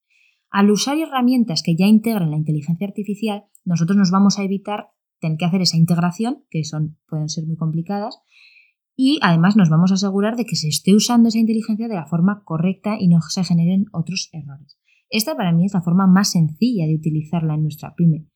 Al 0.50 0.72
usar 0.72 0.98
herramientas 0.98 1.62
que 1.62 1.76
ya 1.76 1.86
integren 1.86 2.32
la 2.32 2.38
inteligencia 2.38 2.88
artificial, 2.88 3.46
nosotros 3.66 3.98
nos 3.98 4.10
vamos 4.10 4.40
a 4.40 4.44
evitar 4.44 4.90
tener 5.20 5.38
que 5.38 5.46
hacer 5.46 5.62
esa 5.62 5.78
integración, 5.78 6.44
que 6.50 6.64
son, 6.64 6.98
pueden 7.08 7.30
ser 7.30 7.46
muy 7.46 7.56
complicadas, 7.56 8.20
y 8.96 9.20
además 9.22 9.56
nos 9.56 9.70
vamos 9.70 9.92
a 9.92 9.96
asegurar 9.96 10.36
de 10.36 10.46
que 10.46 10.56
se 10.56 10.68
esté 10.68 10.96
usando 10.96 11.30
esa 11.30 11.40
inteligencia 11.40 11.88
de 11.88 11.96
la 11.96 12.06
forma 12.06 12.44
correcta 12.44 12.98
y 13.00 13.08
no 13.08 13.20
se 13.22 13.44
generen 13.44 13.86
otros 13.92 14.30
errores. 14.32 14.78
Esta 15.10 15.36
para 15.36 15.52
mí 15.52 15.66
es 15.66 15.74
la 15.74 15.82
forma 15.82 16.08
más 16.08 16.32
sencilla 16.32 16.88
de 16.88 16.96
utilizarla 16.96 17.56
en 17.56 17.64
nuestra 17.64 17.94
pyme. 17.96 18.28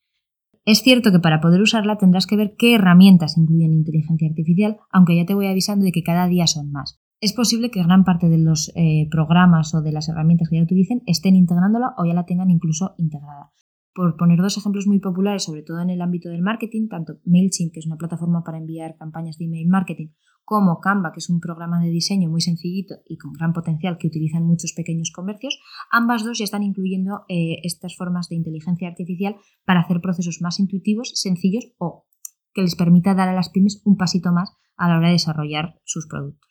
Es 0.64 0.82
cierto 0.82 1.10
que 1.10 1.18
para 1.18 1.40
poder 1.40 1.62
usarla 1.62 1.96
tendrás 1.96 2.26
que 2.26 2.36
ver 2.36 2.54
qué 2.56 2.74
herramientas 2.74 3.36
incluyen 3.38 3.72
inteligencia 3.72 4.28
artificial, 4.28 4.78
aunque 4.90 5.16
ya 5.16 5.24
te 5.24 5.34
voy 5.34 5.46
avisando 5.46 5.84
de 5.84 5.92
que 5.92 6.02
cada 6.02 6.28
día 6.28 6.46
son 6.46 6.70
más. 6.70 7.00
Es 7.20 7.32
posible 7.32 7.70
que 7.70 7.82
gran 7.82 8.04
parte 8.04 8.28
de 8.28 8.38
los 8.38 8.72
eh, 8.76 9.08
programas 9.10 9.74
o 9.74 9.82
de 9.82 9.92
las 9.92 10.08
herramientas 10.08 10.48
que 10.48 10.56
ya 10.56 10.62
utilicen 10.62 11.02
estén 11.06 11.36
integrándola 11.36 11.94
o 11.98 12.04
ya 12.04 12.14
la 12.14 12.24
tengan 12.24 12.50
incluso 12.50 12.94
integrada. 12.98 13.52
Por 13.94 14.16
poner 14.16 14.38
dos 14.38 14.56
ejemplos 14.56 14.86
muy 14.86 15.00
populares, 15.00 15.44
sobre 15.44 15.62
todo 15.62 15.80
en 15.80 15.90
el 15.90 16.00
ámbito 16.00 16.28
del 16.28 16.42
marketing, 16.42 16.88
tanto 16.88 17.14
MailChimp, 17.24 17.72
que 17.72 17.80
es 17.80 17.86
una 17.86 17.96
plataforma 17.96 18.44
para 18.44 18.58
enviar 18.58 18.96
campañas 18.96 19.36
de 19.38 19.46
email 19.46 19.68
marketing, 19.68 20.08
como 20.50 20.80
Canva, 20.80 21.12
que 21.12 21.20
es 21.20 21.30
un 21.30 21.38
programa 21.38 21.80
de 21.80 21.90
diseño 21.90 22.28
muy 22.28 22.40
sencillito 22.40 22.96
y 23.06 23.18
con 23.18 23.32
gran 23.32 23.52
potencial 23.52 23.98
que 23.98 24.08
utilizan 24.08 24.44
muchos 24.44 24.72
pequeños 24.72 25.12
comercios, 25.12 25.60
ambas 25.92 26.24
dos 26.24 26.38
ya 26.38 26.44
están 26.44 26.64
incluyendo 26.64 27.24
eh, 27.28 27.58
estas 27.62 27.96
formas 27.96 28.28
de 28.28 28.34
inteligencia 28.34 28.88
artificial 28.88 29.36
para 29.64 29.82
hacer 29.82 30.00
procesos 30.00 30.40
más 30.40 30.58
intuitivos, 30.58 31.12
sencillos 31.14 31.72
o 31.78 32.06
que 32.52 32.62
les 32.62 32.74
permita 32.74 33.14
dar 33.14 33.28
a 33.28 33.34
las 33.34 33.50
pymes 33.50 33.80
un 33.84 33.96
pasito 33.96 34.32
más 34.32 34.50
a 34.76 34.88
la 34.88 34.98
hora 34.98 35.06
de 35.08 35.12
desarrollar 35.12 35.80
sus 35.84 36.08
productos. 36.08 36.49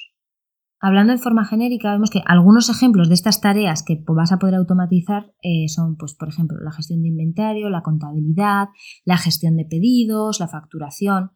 Hablando 0.81 1.11
de 1.11 1.19
forma 1.19 1.43
genérica, 1.43 1.91
vemos 1.91 2.09
que 2.09 2.21
algunos 2.25 2.69
ejemplos 2.69 3.09
de 3.09 3.15
estas 3.15 3.41
tareas 3.41 3.83
que 3.83 4.01
vas 4.07 4.31
a 4.31 4.39
poder 4.39 4.55
automatizar 4.55 5.33
eh, 5.41 5.67
son, 5.67 5.97
pues, 5.97 6.13
por 6.13 6.29
ejemplo, 6.29 6.57
la 6.61 6.71
gestión 6.71 7.01
de 7.01 7.09
inventario, 7.09 7.69
la 7.69 7.81
contabilidad, 7.81 8.69
la 9.03 9.17
gestión 9.17 9.57
de 9.57 9.65
pedidos, 9.65 10.39
la 10.39 10.47
facturación, 10.47 11.31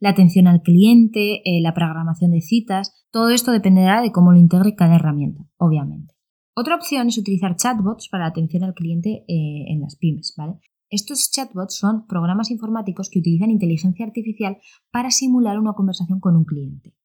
la 0.00 0.10
atención 0.10 0.46
al 0.46 0.62
cliente, 0.62 1.42
eh, 1.44 1.60
la 1.60 1.74
programación 1.74 2.30
de 2.30 2.40
citas. 2.40 3.06
Todo 3.10 3.28
esto 3.28 3.52
dependerá 3.52 4.00
de 4.00 4.12
cómo 4.12 4.32
lo 4.32 4.38
integre 4.38 4.74
cada 4.74 4.96
herramienta, 4.96 5.46
obviamente. 5.58 6.14
Otra 6.54 6.74
opción 6.74 7.08
es 7.08 7.18
utilizar 7.18 7.56
chatbots 7.56 8.08
para 8.08 8.24
la 8.24 8.30
atención 8.30 8.64
al 8.64 8.72
cliente 8.72 9.26
eh, 9.28 9.66
en 9.68 9.82
las 9.82 9.96
pymes, 9.96 10.32
¿vale? 10.38 10.54
Estos 10.88 11.30
chatbots 11.30 11.76
son 11.76 12.06
programas 12.06 12.50
informáticos 12.50 13.10
que 13.10 13.18
utilizan 13.18 13.50
inteligencia 13.50 14.06
artificial 14.06 14.56
para 14.90 15.10
simular 15.10 15.58
una 15.58 15.74
conversación 15.74 16.18
con 16.18 16.34
un 16.34 16.46
cliente. 16.46 16.95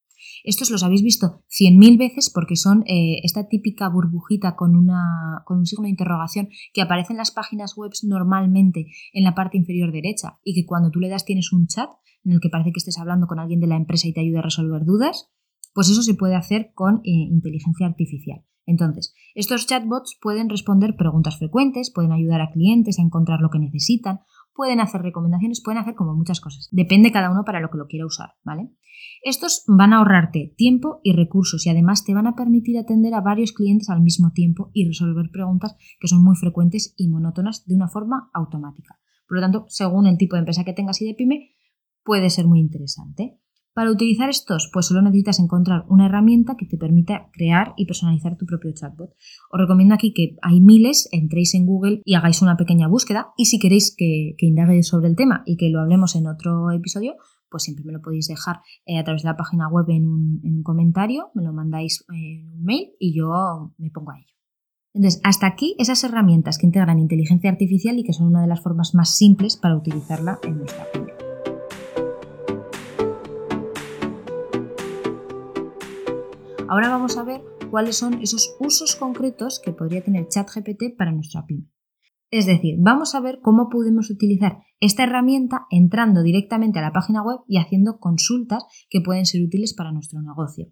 Estos 0.43 0.71
los 0.71 0.83
habéis 0.83 1.03
visto 1.03 1.43
100.000 1.49 1.97
veces 1.97 2.29
porque 2.29 2.55
son 2.55 2.83
eh, 2.87 3.19
esta 3.23 3.47
típica 3.47 3.89
burbujita 3.89 4.55
con, 4.55 4.75
una, 4.75 5.43
con 5.45 5.59
un 5.59 5.65
signo 5.65 5.83
de 5.83 5.89
interrogación 5.89 6.49
que 6.73 6.81
aparece 6.81 7.13
en 7.13 7.17
las 7.17 7.31
páginas 7.31 7.75
web 7.75 7.91
normalmente 8.03 8.87
en 9.13 9.23
la 9.23 9.35
parte 9.35 9.57
inferior 9.57 9.91
derecha 9.91 10.39
y 10.43 10.53
que 10.53 10.65
cuando 10.65 10.91
tú 10.91 10.99
le 10.99 11.09
das 11.09 11.25
tienes 11.25 11.51
un 11.53 11.67
chat 11.67 11.89
en 12.23 12.33
el 12.33 12.39
que 12.39 12.49
parece 12.49 12.71
que 12.71 12.79
estés 12.79 12.99
hablando 12.99 13.27
con 13.27 13.39
alguien 13.39 13.59
de 13.59 13.67
la 13.67 13.75
empresa 13.75 14.07
y 14.07 14.13
te 14.13 14.21
ayuda 14.21 14.39
a 14.39 14.43
resolver 14.43 14.85
dudas, 14.85 15.31
pues 15.73 15.89
eso 15.89 16.03
se 16.03 16.13
puede 16.13 16.35
hacer 16.35 16.71
con 16.73 16.97
eh, 16.97 17.01
inteligencia 17.03 17.87
artificial. 17.87 18.43
Entonces, 18.65 19.13
estos 19.33 19.65
chatbots 19.65 20.17
pueden 20.21 20.49
responder 20.49 20.95
preguntas 20.95 21.37
frecuentes, 21.37 21.91
pueden 21.91 22.11
ayudar 22.11 22.41
a 22.41 22.51
clientes 22.51 22.99
a 22.99 23.01
encontrar 23.01 23.41
lo 23.41 23.49
que 23.49 23.59
necesitan, 23.59 24.21
pueden 24.53 24.79
hacer 24.79 25.01
recomendaciones, 25.01 25.61
pueden 25.61 25.79
hacer 25.79 25.95
como 25.95 26.13
muchas 26.13 26.39
cosas. 26.39 26.67
Depende 26.71 27.11
cada 27.11 27.31
uno 27.31 27.43
para 27.45 27.59
lo 27.59 27.69
que 27.69 27.77
lo 27.77 27.87
quiera 27.87 28.05
usar, 28.05 28.31
¿vale? 28.43 28.71
Estos 29.23 29.63
van 29.67 29.93
a 29.93 29.97
ahorrarte 29.97 30.53
tiempo 30.57 30.99
y 31.03 31.13
recursos 31.13 31.65
y 31.65 31.69
además 31.69 32.03
te 32.03 32.13
van 32.13 32.27
a 32.27 32.35
permitir 32.35 32.77
atender 32.77 33.13
a 33.13 33.21
varios 33.21 33.51
clientes 33.51 33.89
al 33.89 34.01
mismo 34.01 34.31
tiempo 34.31 34.71
y 34.73 34.87
resolver 34.87 35.29
preguntas 35.31 35.75
que 35.99 36.07
son 36.07 36.23
muy 36.23 36.35
frecuentes 36.35 36.93
y 36.97 37.07
monótonas 37.07 37.65
de 37.65 37.75
una 37.75 37.87
forma 37.87 38.29
automática. 38.33 38.99
Por 39.27 39.37
lo 39.37 39.41
tanto, 39.41 39.65
según 39.69 40.07
el 40.07 40.17
tipo 40.17 40.35
de 40.35 40.39
empresa 40.39 40.63
que 40.63 40.73
tengas 40.73 41.01
y 41.01 41.05
de 41.05 41.13
pyme, 41.13 41.51
puede 42.03 42.29
ser 42.29 42.47
muy 42.47 42.59
interesante. 42.59 43.40
Para 43.73 43.91
utilizar 43.91 44.29
estos, 44.29 44.69
pues 44.73 44.87
solo 44.87 45.01
necesitas 45.01 45.39
encontrar 45.39 45.85
una 45.87 46.07
herramienta 46.07 46.55
que 46.57 46.65
te 46.65 46.77
permita 46.77 47.29
crear 47.31 47.73
y 47.77 47.85
personalizar 47.85 48.37
tu 48.37 48.45
propio 48.45 48.71
chatbot. 48.73 49.11
Os 49.49 49.59
recomiendo 49.59 49.95
aquí 49.95 50.13
que 50.13 50.35
hay 50.41 50.59
miles, 50.59 51.07
entréis 51.11 51.55
en 51.55 51.65
Google 51.65 52.01
y 52.03 52.15
hagáis 52.15 52.41
una 52.41 52.57
pequeña 52.57 52.87
búsqueda 52.89 53.29
y 53.37 53.45
si 53.45 53.59
queréis 53.59 53.95
que, 53.95 54.35
que 54.37 54.45
indague 54.45 54.83
sobre 54.83 55.07
el 55.07 55.15
tema 55.15 55.43
y 55.45 55.55
que 55.55 55.69
lo 55.69 55.79
hablemos 55.79 56.15
en 56.15 56.27
otro 56.27 56.69
episodio, 56.71 57.15
pues 57.51 57.63
siempre 57.63 57.85
me 57.85 57.91
lo 57.91 58.01
podéis 58.01 58.27
dejar 58.27 58.61
eh, 58.85 58.97
a 58.97 59.03
través 59.03 59.21
de 59.21 59.29
la 59.29 59.37
página 59.37 59.67
web 59.67 59.85
en 59.89 60.07
un, 60.07 60.63
comentario, 60.63 61.29
me 61.35 61.43
lo 61.43 61.53
mandáis 61.53 62.03
en 62.09 62.49
un 62.51 62.63
mail 62.63 62.93
y 62.97 63.15
yo 63.15 63.73
me 63.77 63.91
pongo 63.91 64.11
a 64.11 64.17
ello. 64.17 64.33
Entonces, 64.93 65.21
hasta 65.23 65.47
aquí 65.47 65.75
esas 65.77 66.03
herramientas 66.03 66.57
que 66.57 66.65
integran 66.65 66.99
inteligencia 66.99 67.49
artificial 67.49 67.99
y 67.99 68.03
que 68.03 68.13
son 68.13 68.27
una 68.27 68.41
de 68.41 68.47
las 68.47 68.61
formas 68.61 68.95
más 68.95 69.15
simples 69.15 69.57
para 69.57 69.77
utilizarla 69.77 70.39
en 70.43 70.57
nuestra 70.59 70.85
pyme. 70.91 71.20
Ahora 76.71 76.87
vamos 76.87 77.17
a 77.17 77.25
ver 77.25 77.41
cuáles 77.69 77.97
son 77.97 78.21
esos 78.21 78.55
usos 78.61 78.95
concretos 78.95 79.59
que 79.59 79.73
podría 79.73 80.05
tener 80.05 80.29
ChatGPT 80.29 80.95
para 80.97 81.11
nuestra 81.11 81.45
pyme. 81.45 81.67
Es 82.29 82.45
decir, 82.45 82.77
vamos 82.79 83.13
a 83.13 83.19
ver 83.19 83.41
cómo 83.41 83.67
podemos 83.67 84.09
utilizar 84.09 84.59
esta 84.79 85.03
herramienta 85.03 85.65
entrando 85.69 86.23
directamente 86.23 86.79
a 86.79 86.83
la 86.83 86.93
página 86.93 87.23
web 87.23 87.39
y 87.45 87.57
haciendo 87.57 87.99
consultas 87.99 88.63
que 88.89 89.01
pueden 89.01 89.25
ser 89.25 89.41
útiles 89.43 89.73
para 89.73 89.91
nuestro 89.91 90.21
negocio. 90.21 90.71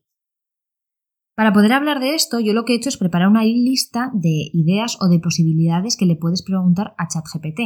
Para 1.35 1.51
poder 1.51 1.73
hablar 1.73 1.99
de 1.99 2.15
esto, 2.15 2.39
yo 2.39 2.53
lo 2.53 2.63
que 2.63 2.71
he 2.71 2.75
hecho 2.77 2.87
es 2.87 2.95
preparar 2.95 3.27
una 3.27 3.43
lista 3.43 4.09
de 4.13 4.51
ideas 4.53 4.97
o 5.01 5.09
de 5.09 5.19
posibilidades 5.19 5.97
que 5.97 6.05
le 6.05 6.15
puedes 6.15 6.43
preguntar 6.43 6.93
a 6.97 7.09
ChatGPT. 7.09 7.59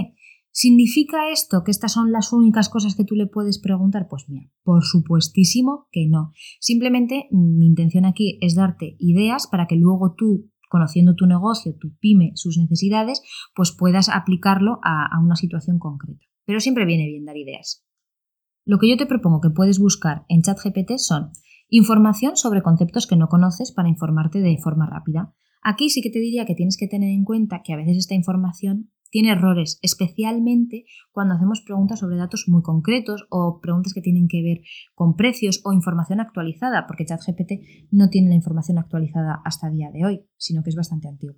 ¿Significa 0.55 1.31
esto 1.31 1.63
que 1.63 1.72
estas 1.72 1.93
son 1.93 2.12
las 2.12 2.31
únicas 2.31 2.69
cosas 2.69 2.93
que 2.95 3.03
tú 3.03 3.15
le 3.15 3.25
puedes 3.25 3.60
preguntar? 3.60 4.07
Pues 4.07 4.25
mira, 4.29 4.51
por 4.62 4.83
supuestísimo 4.83 5.88
que 5.91 6.05
no. 6.07 6.31
Simplemente 6.60 7.27
mi 7.31 7.65
intención 7.65 8.05
aquí 8.05 8.38
es 8.39 8.53
darte 8.53 8.95
ideas 9.00 9.48
para 9.48 9.65
que 9.65 9.75
luego 9.75 10.13
tú, 10.15 10.51
conociendo 10.69 11.15
tu 11.15 11.25
negocio, 11.25 11.75
tu 11.79 11.98
pyme, 11.98 12.33
sus 12.36 12.60
necesidades, 12.60 13.24
pues 13.55 13.72
puedas 13.72 14.10
aplicarlo 14.10 14.79
a, 14.83 15.07
a 15.07 15.19
una 15.19 15.36
situación 15.36 15.79
concreta. 15.79 16.24
Pero 16.45 16.60
siempre 16.60 16.86
viene 16.86 17.07
bien 17.07 17.25
dar 17.25 17.36
ideas. 17.36 17.83
Lo 18.63 18.77
que 18.77 18.88
yo 18.88 18.95
te 18.95 19.07
propongo 19.07 19.41
que 19.41 19.50
puedes 19.50 19.79
buscar 19.79 20.24
en 20.29 20.43
ChatGPT 20.43 20.98
son 20.98 21.31
información 21.67 22.38
sobre 22.38 22.62
conceptos 22.62 23.07
que 23.07 23.15
no 23.15 23.27
conoces 23.27 23.72
para 23.72 23.89
informarte 23.89 24.39
de 24.39 24.60
forma 24.60 24.86
rápida. 24.86 25.33
Aquí 25.63 25.89
sí 25.89 26.03
que 26.03 26.12
te 26.12 26.19
diría 26.19 26.45
que 26.45 26.53
tienes 26.53 26.77
que 26.77 26.88
tener 26.88 27.10
en 27.10 27.24
cuenta 27.24 27.63
que 27.63 27.74
a 27.74 27.77
veces 27.77 27.98
esta 27.98 28.13
información 28.13 28.91
tiene 29.13 29.29
errores, 29.29 29.77
especialmente 29.84 30.86
cuando 31.12 31.36
hacemos 31.36 31.62
preguntas 31.62 32.00
sobre 32.00 32.17
datos 32.17 32.46
muy 32.48 32.63
concretos 32.63 33.27
o 33.29 33.60
preguntas 33.62 33.93
que 33.93 34.01
tienen 34.01 34.27
que 34.27 34.41
ver 34.41 34.62
con 34.96 35.15
precios 35.15 35.62
o 35.65 35.72
información 35.72 36.20
actualizada, 36.20 36.88
porque 36.88 37.05
ChatGPT 37.05 37.91
no 37.91 38.10
tiene 38.10 38.29
la 38.29 38.36
información 38.36 38.79
actualizada 38.79 39.39
hasta 39.46 39.67
el 39.67 39.75
día 39.75 39.91
de 39.91 40.03
hoy, 40.03 40.22
sino 40.38 40.63
que 40.63 40.72
es 40.72 40.75
bastante 40.75 41.08
antiguo. 41.10 41.36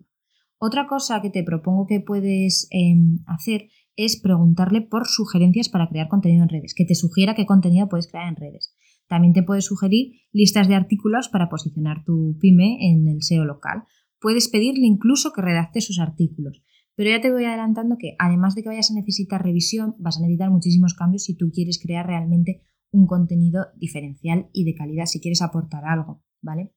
Otra 0.58 0.88
cosa 0.88 1.22
que 1.22 1.30
te 1.30 1.44
propongo 1.44 1.86
que 1.86 2.00
puedes 2.00 2.70
em, 2.72 3.20
hacer 3.28 3.68
es 3.98 4.22
preguntarle 4.22 4.80
por 4.80 5.06
sugerencias 5.06 5.68
para 5.68 5.90
crear 5.90 6.08
contenido 6.08 6.44
en 6.44 6.50
redes, 6.50 6.76
que 6.76 6.86
te 6.86 6.96
sugiera 6.96 7.36
qué 7.36 7.46
contenido 7.46 7.90
puedes 7.90 8.08
crear 8.08 8.30
en 8.30 8.38
redes. 8.38 8.74
También 9.10 9.34
te 9.34 9.44
puedes 9.44 9.66
sugerir 9.66 10.14
listas 10.32 10.70
de 10.70 10.76
artículos 10.76 11.28
para 11.28 11.50
posicionar 11.50 12.06
tu 12.06 12.38
pyme 12.40 12.78
en 12.90 13.10
el 13.10 13.22
SEO 13.22 13.44
local. 13.44 13.84
Puedes 14.22 14.48
pedirle 14.48 14.88
incluso 14.88 15.34
que 15.34 15.42
redacte 15.42 15.82
sus 15.82 16.00
artículos. 16.00 16.64
Pero 16.96 17.10
ya 17.10 17.22
te 17.22 17.32
voy 17.32 17.46
adelantando 17.46 17.98
que 17.98 18.16
además 18.20 18.56
de 18.56 18.64
que 18.64 18.70
vayas 18.70 18.92
a 18.92 18.96
necesitar 18.96 19.44
revisión, 19.44 19.96
vas 20.00 20.18
a 20.18 20.22
necesitar 20.22 20.50
muchísimos 20.50 20.94
cambios 20.94 21.24
si 21.24 21.36
tú 21.36 21.52
quieres 21.54 21.80
crear 21.82 22.08
realmente 22.08 22.62
un 22.92 23.08
contenido 23.08 23.68
diferencial 23.76 24.50
y 24.54 24.64
de 24.64 24.76
calidad, 24.76 25.06
si 25.06 25.20
quieres 25.20 25.42
aportar 25.42 25.84
algo, 25.86 26.24
¿vale? 26.42 26.72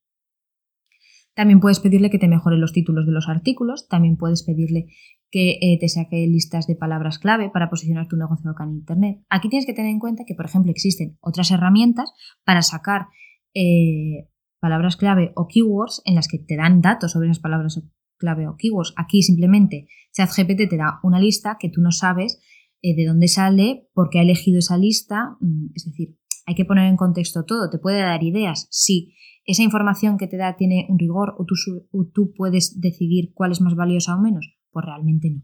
También 1.35 1.61
puedes 1.61 1.79
pedirle 1.79 2.11
que 2.11 2.19
te 2.19 2.27
mejore 2.27 2.59
los 2.59 2.73
títulos 2.73 3.07
de 3.07 3.13
los 3.13 3.29
artículos, 3.29 3.87
también 3.87 4.17
puedes 4.17 4.43
pedirle 4.43 4.87
que 5.31 5.59
eh, 5.61 5.79
te 5.79 5.89
saque 5.89 6.27
listas 6.27 6.67
de 6.67 6.75
palabras 6.75 7.21
clave 7.21 7.49
para 7.49 7.71
posicionar 7.71 8.09
tu 8.09 8.17
negocio 8.17 8.51
local 8.51 8.71
en 8.71 8.79
Internet. 8.79 9.21
Aquí 9.29 9.49
tienes 9.49 9.65
que 9.65 9.73
tener 9.73 9.93
en 9.93 10.01
cuenta 10.01 10.25
que, 10.27 10.35
por 10.35 10.47
ejemplo, 10.47 10.73
existen 10.73 11.17
otras 11.21 11.53
herramientas 11.53 12.13
para 12.45 12.63
sacar 12.63 13.07
eh, 13.55 14.29
palabras 14.59 14.97
clave 14.97 15.31
o 15.37 15.47
keywords 15.47 16.03
en 16.05 16.17
las 16.17 16.27
que 16.27 16.39
te 16.39 16.57
dan 16.57 16.81
datos 16.81 17.13
sobre 17.13 17.29
esas 17.29 17.39
palabras 17.39 17.81
clave 18.19 18.47
o 18.47 18.57
keywords. 18.57 18.93
Aquí 18.97 19.23
simplemente 19.23 19.89
ChatGPT 20.13 20.69
te 20.69 20.77
da 20.77 21.01
una 21.03 21.21
lista 21.21 21.57
que 21.59 21.71
tú 21.71 21.81
no 21.81 21.93
sabes 21.93 22.41
eh, 22.83 22.95
de 22.95 23.07
dónde 23.07 23.29
sale, 23.29 23.89
por 23.95 24.11
qué 24.11 24.19
ha 24.19 24.23
elegido 24.23 24.59
esa 24.59 24.77
lista. 24.77 25.37
Mm, 25.41 25.69
es 25.75 25.85
decir, 25.85 26.17
hay 26.47 26.55
que 26.55 26.65
poner 26.65 26.89
en 26.89 26.97
contexto 26.97 27.45
todo. 27.45 27.69
¿Te 27.71 27.79
puede 27.79 28.01
dar 28.01 28.23
ideas? 28.23 28.69
Sí. 28.71 29.15
esa 29.45 29.63
información 29.63 30.19
que 30.19 30.27
te 30.27 30.37
da 30.37 30.57
tiene 30.57 30.87
un 30.91 30.99
rigor 30.99 31.35
o 31.39 31.47
tú, 31.47 32.33
puedes 32.37 32.81
decidir 32.81 33.33
cuál 33.33 33.53
es 33.53 33.63
más 33.63 33.75
valiosa 33.75 34.15
o 34.15 34.21
menos? 34.21 34.59
Pues 34.71 34.85
realmente 34.85 35.31
no. 35.31 35.43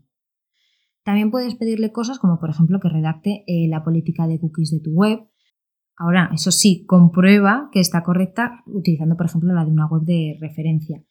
También 1.04 1.30
puedes 1.30 1.54
pedirle 1.54 1.90
cosas 1.90 2.18
como 2.18 2.38
por 2.38 2.50
ejemplo 2.50 2.80
que 2.80 2.88
redacte 2.88 3.44
eh, 3.46 3.66
la 3.68 3.82
política 3.82 4.26
de 4.26 4.38
cookies 4.38 4.70
de 4.70 4.80
tu 4.80 4.92
web. 4.92 5.20
Ahora, 5.96 6.30
eso 6.34 6.50
sí, 6.50 6.84
comprueba 6.86 7.70
que 7.72 7.80
está 7.80 8.02
correcta 8.02 8.62
utilizando 8.66 9.16
por 9.16 9.26
ejemplo 9.26 9.54
la 9.54 9.64
de 9.64 9.70
una 9.70 9.86
web 9.86 10.02
de 10.02 10.36
referencia. 10.40 11.02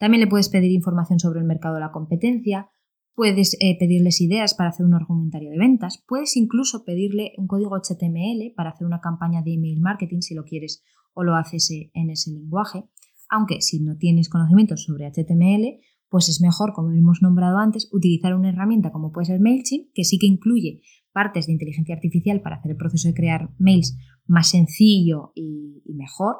También 0.00 0.22
le 0.22 0.26
puedes 0.28 0.48
pedir 0.48 0.72
información 0.72 1.20
sobre 1.20 1.40
el 1.40 1.46
mercado 1.46 1.74
de 1.74 1.82
la 1.82 1.92
competencia, 1.92 2.70
puedes 3.14 3.54
eh, 3.60 3.76
pedirles 3.78 4.22
ideas 4.22 4.54
para 4.54 4.70
hacer 4.70 4.86
un 4.86 4.94
argumentario 4.94 5.50
de 5.50 5.58
ventas, 5.58 6.02
puedes 6.08 6.38
incluso 6.38 6.84
pedirle 6.86 7.32
un 7.36 7.46
código 7.46 7.76
HTML 7.76 8.54
para 8.56 8.70
hacer 8.70 8.86
una 8.86 9.02
campaña 9.02 9.42
de 9.42 9.52
email 9.52 9.82
marketing 9.82 10.20
si 10.22 10.34
lo 10.34 10.44
quieres 10.44 10.82
o 11.12 11.22
lo 11.22 11.34
haces 11.36 11.70
eh, 11.70 11.90
en 11.92 12.08
ese 12.08 12.30
lenguaje. 12.30 12.84
Aunque 13.28 13.60
si 13.60 13.80
no 13.82 13.98
tienes 13.98 14.30
conocimientos 14.30 14.84
sobre 14.84 15.06
HTML, 15.06 15.80
pues 16.08 16.30
es 16.30 16.40
mejor, 16.40 16.72
como 16.72 16.92
hemos 16.92 17.20
nombrado 17.20 17.58
antes, 17.58 17.90
utilizar 17.92 18.34
una 18.34 18.48
herramienta 18.48 18.92
como 18.92 19.12
puede 19.12 19.26
ser 19.26 19.40
MailChimp, 19.40 19.92
que 19.92 20.04
sí 20.04 20.18
que 20.18 20.26
incluye 20.26 20.80
partes 21.12 21.46
de 21.46 21.52
inteligencia 21.52 21.94
artificial 21.94 22.40
para 22.40 22.56
hacer 22.56 22.70
el 22.70 22.78
proceso 22.78 23.06
de 23.06 23.14
crear 23.14 23.50
mails 23.58 23.98
más 24.24 24.48
sencillo 24.48 25.32
y, 25.34 25.82
y 25.84 25.92
mejor, 25.92 26.36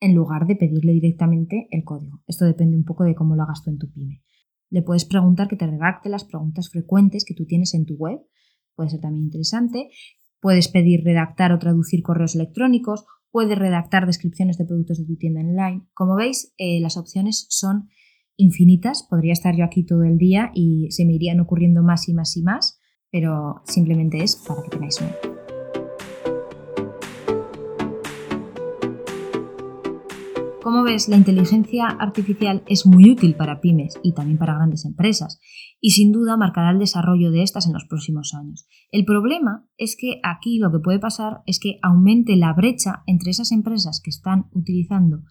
en 0.00 0.14
lugar 0.14 0.46
de 0.46 0.56
pedirle 0.56 0.92
directamente 0.92 1.68
el 1.70 1.84
código. 1.84 2.22
Esto 2.26 2.44
depende 2.44 2.76
un 2.76 2.84
poco 2.84 3.04
de 3.04 3.14
cómo 3.14 3.36
lo 3.36 3.42
hagas 3.42 3.62
tú 3.62 3.70
en 3.70 3.78
tu 3.78 3.90
pyme. 3.90 4.22
Le 4.70 4.82
puedes 4.82 5.04
preguntar 5.04 5.48
que 5.48 5.56
te 5.56 5.66
redacte 5.66 6.08
las 6.08 6.24
preguntas 6.24 6.70
frecuentes 6.70 7.24
que 7.24 7.34
tú 7.34 7.46
tienes 7.46 7.74
en 7.74 7.86
tu 7.86 7.96
web. 7.96 8.20
Puede 8.74 8.90
ser 8.90 9.00
también 9.00 9.24
interesante. 9.24 9.88
Puedes 10.40 10.68
pedir 10.68 11.02
redactar 11.04 11.52
o 11.52 11.58
traducir 11.58 12.02
correos 12.02 12.34
electrónicos 12.34 13.06
puedes 13.30 13.58
redactar 13.58 14.06
descripciones 14.06 14.58
de 14.58 14.64
productos 14.64 14.98
de 14.98 15.04
tu 15.04 15.16
tienda 15.16 15.40
online. 15.40 15.86
Como 15.94 16.16
veis, 16.16 16.54
eh, 16.58 16.80
las 16.80 16.96
opciones 16.96 17.46
son 17.50 17.88
infinitas. 18.36 19.06
Podría 19.08 19.32
estar 19.32 19.56
yo 19.56 19.64
aquí 19.64 19.84
todo 19.84 20.04
el 20.04 20.18
día 20.18 20.50
y 20.54 20.90
se 20.90 21.04
me 21.04 21.14
irían 21.14 21.40
ocurriendo 21.40 21.82
más 21.82 22.08
y 22.08 22.14
más 22.14 22.36
y 22.36 22.42
más, 22.42 22.80
pero 23.10 23.62
simplemente 23.64 24.22
es 24.22 24.36
para 24.36 24.62
que 24.62 24.70
tengáis 24.70 25.00
una 25.00 25.27
Como 30.68 30.82
ves, 30.82 31.08
la 31.08 31.16
inteligencia 31.16 31.86
artificial 31.86 32.62
es 32.66 32.84
muy 32.84 33.10
útil 33.10 33.34
para 33.36 33.62
pymes 33.62 33.98
y 34.02 34.12
también 34.12 34.36
para 34.36 34.52
grandes 34.52 34.84
empresas 34.84 35.40
y 35.80 35.92
sin 35.92 36.12
duda 36.12 36.36
marcará 36.36 36.72
el 36.72 36.78
desarrollo 36.78 37.30
de 37.30 37.42
estas 37.42 37.66
en 37.66 37.72
los 37.72 37.86
próximos 37.86 38.34
años. 38.34 38.68
El 38.92 39.06
problema 39.06 39.66
es 39.78 39.96
que 39.98 40.20
aquí 40.22 40.58
lo 40.58 40.70
que 40.70 40.80
puede 40.80 40.98
pasar 40.98 41.40
es 41.46 41.58
que 41.58 41.78
aumente 41.80 42.36
la 42.36 42.52
brecha 42.52 43.02
entre 43.06 43.30
esas 43.30 43.50
empresas 43.50 44.02
que 44.04 44.10
están 44.10 44.50
utilizando 44.52 45.22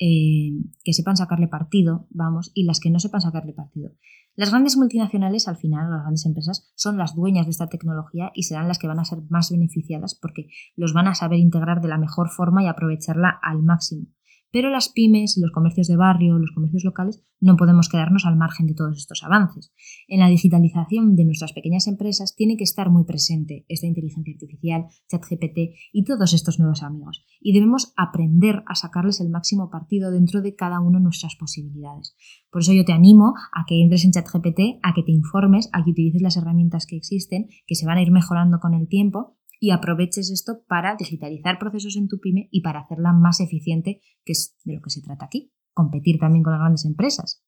eh, 0.00 0.58
que 0.82 0.92
sepan 0.92 1.16
sacarle 1.16 1.46
partido, 1.46 2.08
vamos, 2.10 2.50
y 2.52 2.64
las 2.64 2.80
que 2.80 2.90
no 2.90 2.98
sepan 2.98 3.20
sacarle 3.20 3.52
partido. 3.52 3.92
Las 4.34 4.50
grandes 4.50 4.76
multinacionales, 4.76 5.46
al 5.46 5.56
final, 5.56 5.88
las 5.88 6.00
grandes 6.00 6.26
empresas, 6.26 6.72
son 6.74 6.98
las 6.98 7.14
dueñas 7.14 7.46
de 7.46 7.50
esta 7.50 7.68
tecnología 7.68 8.32
y 8.34 8.42
serán 8.42 8.66
las 8.66 8.80
que 8.80 8.88
van 8.88 8.98
a 8.98 9.04
ser 9.04 9.20
más 9.28 9.52
beneficiadas 9.52 10.18
porque 10.20 10.48
los 10.74 10.94
van 10.94 11.06
a 11.06 11.14
saber 11.14 11.38
integrar 11.38 11.80
de 11.80 11.86
la 11.86 11.98
mejor 11.98 12.28
forma 12.28 12.64
y 12.64 12.66
aprovecharla 12.66 13.38
al 13.40 13.62
máximo. 13.62 14.08
Pero 14.52 14.70
las 14.70 14.88
pymes, 14.88 15.38
los 15.40 15.52
comercios 15.52 15.86
de 15.86 15.96
barrio, 15.96 16.38
los 16.38 16.50
comercios 16.52 16.84
locales, 16.84 17.22
no 17.40 17.56
podemos 17.56 17.88
quedarnos 17.88 18.26
al 18.26 18.36
margen 18.36 18.66
de 18.66 18.74
todos 18.74 18.98
estos 18.98 19.22
avances. 19.22 19.72
En 20.08 20.20
la 20.20 20.28
digitalización 20.28 21.16
de 21.16 21.24
nuestras 21.24 21.52
pequeñas 21.52 21.86
empresas 21.86 22.34
tiene 22.36 22.56
que 22.56 22.64
estar 22.64 22.90
muy 22.90 23.04
presente 23.04 23.64
esta 23.68 23.86
inteligencia 23.86 24.34
artificial, 24.34 24.86
ChatGPT 25.08 25.74
y 25.92 26.04
todos 26.04 26.34
estos 26.34 26.58
nuevos 26.58 26.82
amigos. 26.82 27.24
Y 27.40 27.52
debemos 27.52 27.92
aprender 27.96 28.62
a 28.66 28.74
sacarles 28.74 29.20
el 29.20 29.30
máximo 29.30 29.70
partido 29.70 30.10
dentro 30.10 30.42
de 30.42 30.54
cada 30.54 30.80
una 30.80 30.98
de 30.98 31.04
nuestras 31.04 31.36
posibilidades. 31.36 32.14
Por 32.50 32.62
eso 32.62 32.72
yo 32.72 32.84
te 32.84 32.92
animo 32.92 33.34
a 33.52 33.64
que 33.66 33.82
entres 33.82 34.04
en 34.04 34.12
ChatGPT, 34.12 34.80
a 34.82 34.92
que 34.94 35.02
te 35.02 35.12
informes, 35.12 35.70
a 35.72 35.82
que 35.84 35.90
utilices 35.90 36.22
las 36.22 36.36
herramientas 36.36 36.86
que 36.86 36.96
existen, 36.96 37.48
que 37.66 37.74
se 37.74 37.86
van 37.86 37.98
a 37.98 38.02
ir 38.02 38.10
mejorando 38.10 38.58
con 38.60 38.74
el 38.74 38.88
tiempo 38.88 39.38
y 39.60 39.70
aproveches 39.70 40.30
esto 40.30 40.64
para 40.66 40.96
digitalizar 40.96 41.58
procesos 41.58 41.96
en 41.96 42.08
tu 42.08 42.18
pyme 42.18 42.48
y 42.50 42.62
para 42.62 42.80
hacerla 42.80 43.12
más 43.12 43.40
eficiente, 43.40 44.00
que 44.24 44.32
es 44.32 44.56
de 44.64 44.74
lo 44.74 44.80
que 44.80 44.90
se 44.90 45.02
trata 45.02 45.26
aquí, 45.26 45.52
competir 45.74 46.18
también 46.18 46.42
con 46.42 46.54
las 46.54 46.60
grandes 46.60 46.84
empresas. 46.86 47.44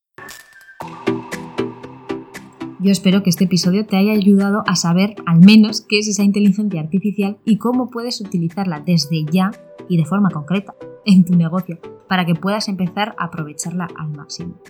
Yo 2.80 2.90
espero 2.90 3.22
que 3.22 3.30
este 3.30 3.44
episodio 3.44 3.86
te 3.86 3.96
haya 3.96 4.12
ayudado 4.12 4.64
a 4.66 4.74
saber 4.74 5.14
al 5.24 5.38
menos 5.38 5.86
qué 5.88 6.00
es 6.00 6.08
esa 6.08 6.24
inteligencia 6.24 6.80
artificial 6.80 7.38
y 7.44 7.58
cómo 7.58 7.88
puedes 7.90 8.20
utilizarla 8.20 8.80
desde 8.80 9.24
ya 9.30 9.52
y 9.88 9.96
de 9.96 10.04
forma 10.04 10.30
concreta 10.30 10.74
en 11.06 11.24
tu 11.24 11.34
negocio 11.34 11.78
para 12.08 12.26
que 12.26 12.34
puedas 12.34 12.68
empezar 12.68 13.14
a 13.18 13.26
aprovecharla 13.26 13.88
al 13.96 14.10
máximo. 14.10 14.60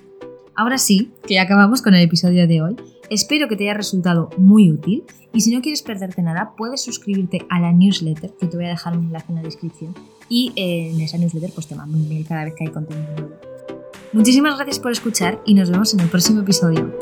Ahora 0.54 0.78
sí, 0.78 1.10
que 1.26 1.40
acabamos 1.40 1.82
con 1.82 1.94
el 1.94 2.02
episodio 2.02 2.46
de 2.46 2.60
hoy. 2.60 2.76
Espero 3.08 3.48
que 3.48 3.56
te 3.56 3.64
haya 3.64 3.74
resultado 3.74 4.30
muy 4.36 4.70
útil 4.70 5.04
y 5.32 5.40
si 5.40 5.54
no 5.54 5.62
quieres 5.62 5.82
perderte 5.82 6.22
nada, 6.22 6.52
puedes 6.56 6.82
suscribirte 6.82 7.46
a 7.48 7.58
la 7.58 7.72
newsletter, 7.72 8.32
que 8.38 8.46
te 8.46 8.56
voy 8.56 8.66
a 8.66 8.70
dejar 8.70 8.96
un 8.96 9.06
enlace 9.06 9.26
en 9.30 9.36
la 9.36 9.42
descripción. 9.42 9.94
Y 10.28 10.52
eh, 10.56 10.90
en 10.94 11.00
esa 11.00 11.18
newsletter 11.18 11.50
pues 11.54 11.66
te 11.66 11.74
mando 11.74 11.96
un 11.96 12.08
mail 12.08 12.26
cada 12.26 12.44
vez 12.44 12.54
que 12.56 12.64
hay 12.64 12.70
contenido 12.70 13.12
nuevo. 13.12 13.34
Muchísimas 14.12 14.56
gracias 14.56 14.78
por 14.78 14.92
escuchar 14.92 15.40
y 15.46 15.54
nos 15.54 15.70
vemos 15.70 15.94
en 15.94 16.00
el 16.00 16.08
próximo 16.08 16.40
episodio. 16.40 16.92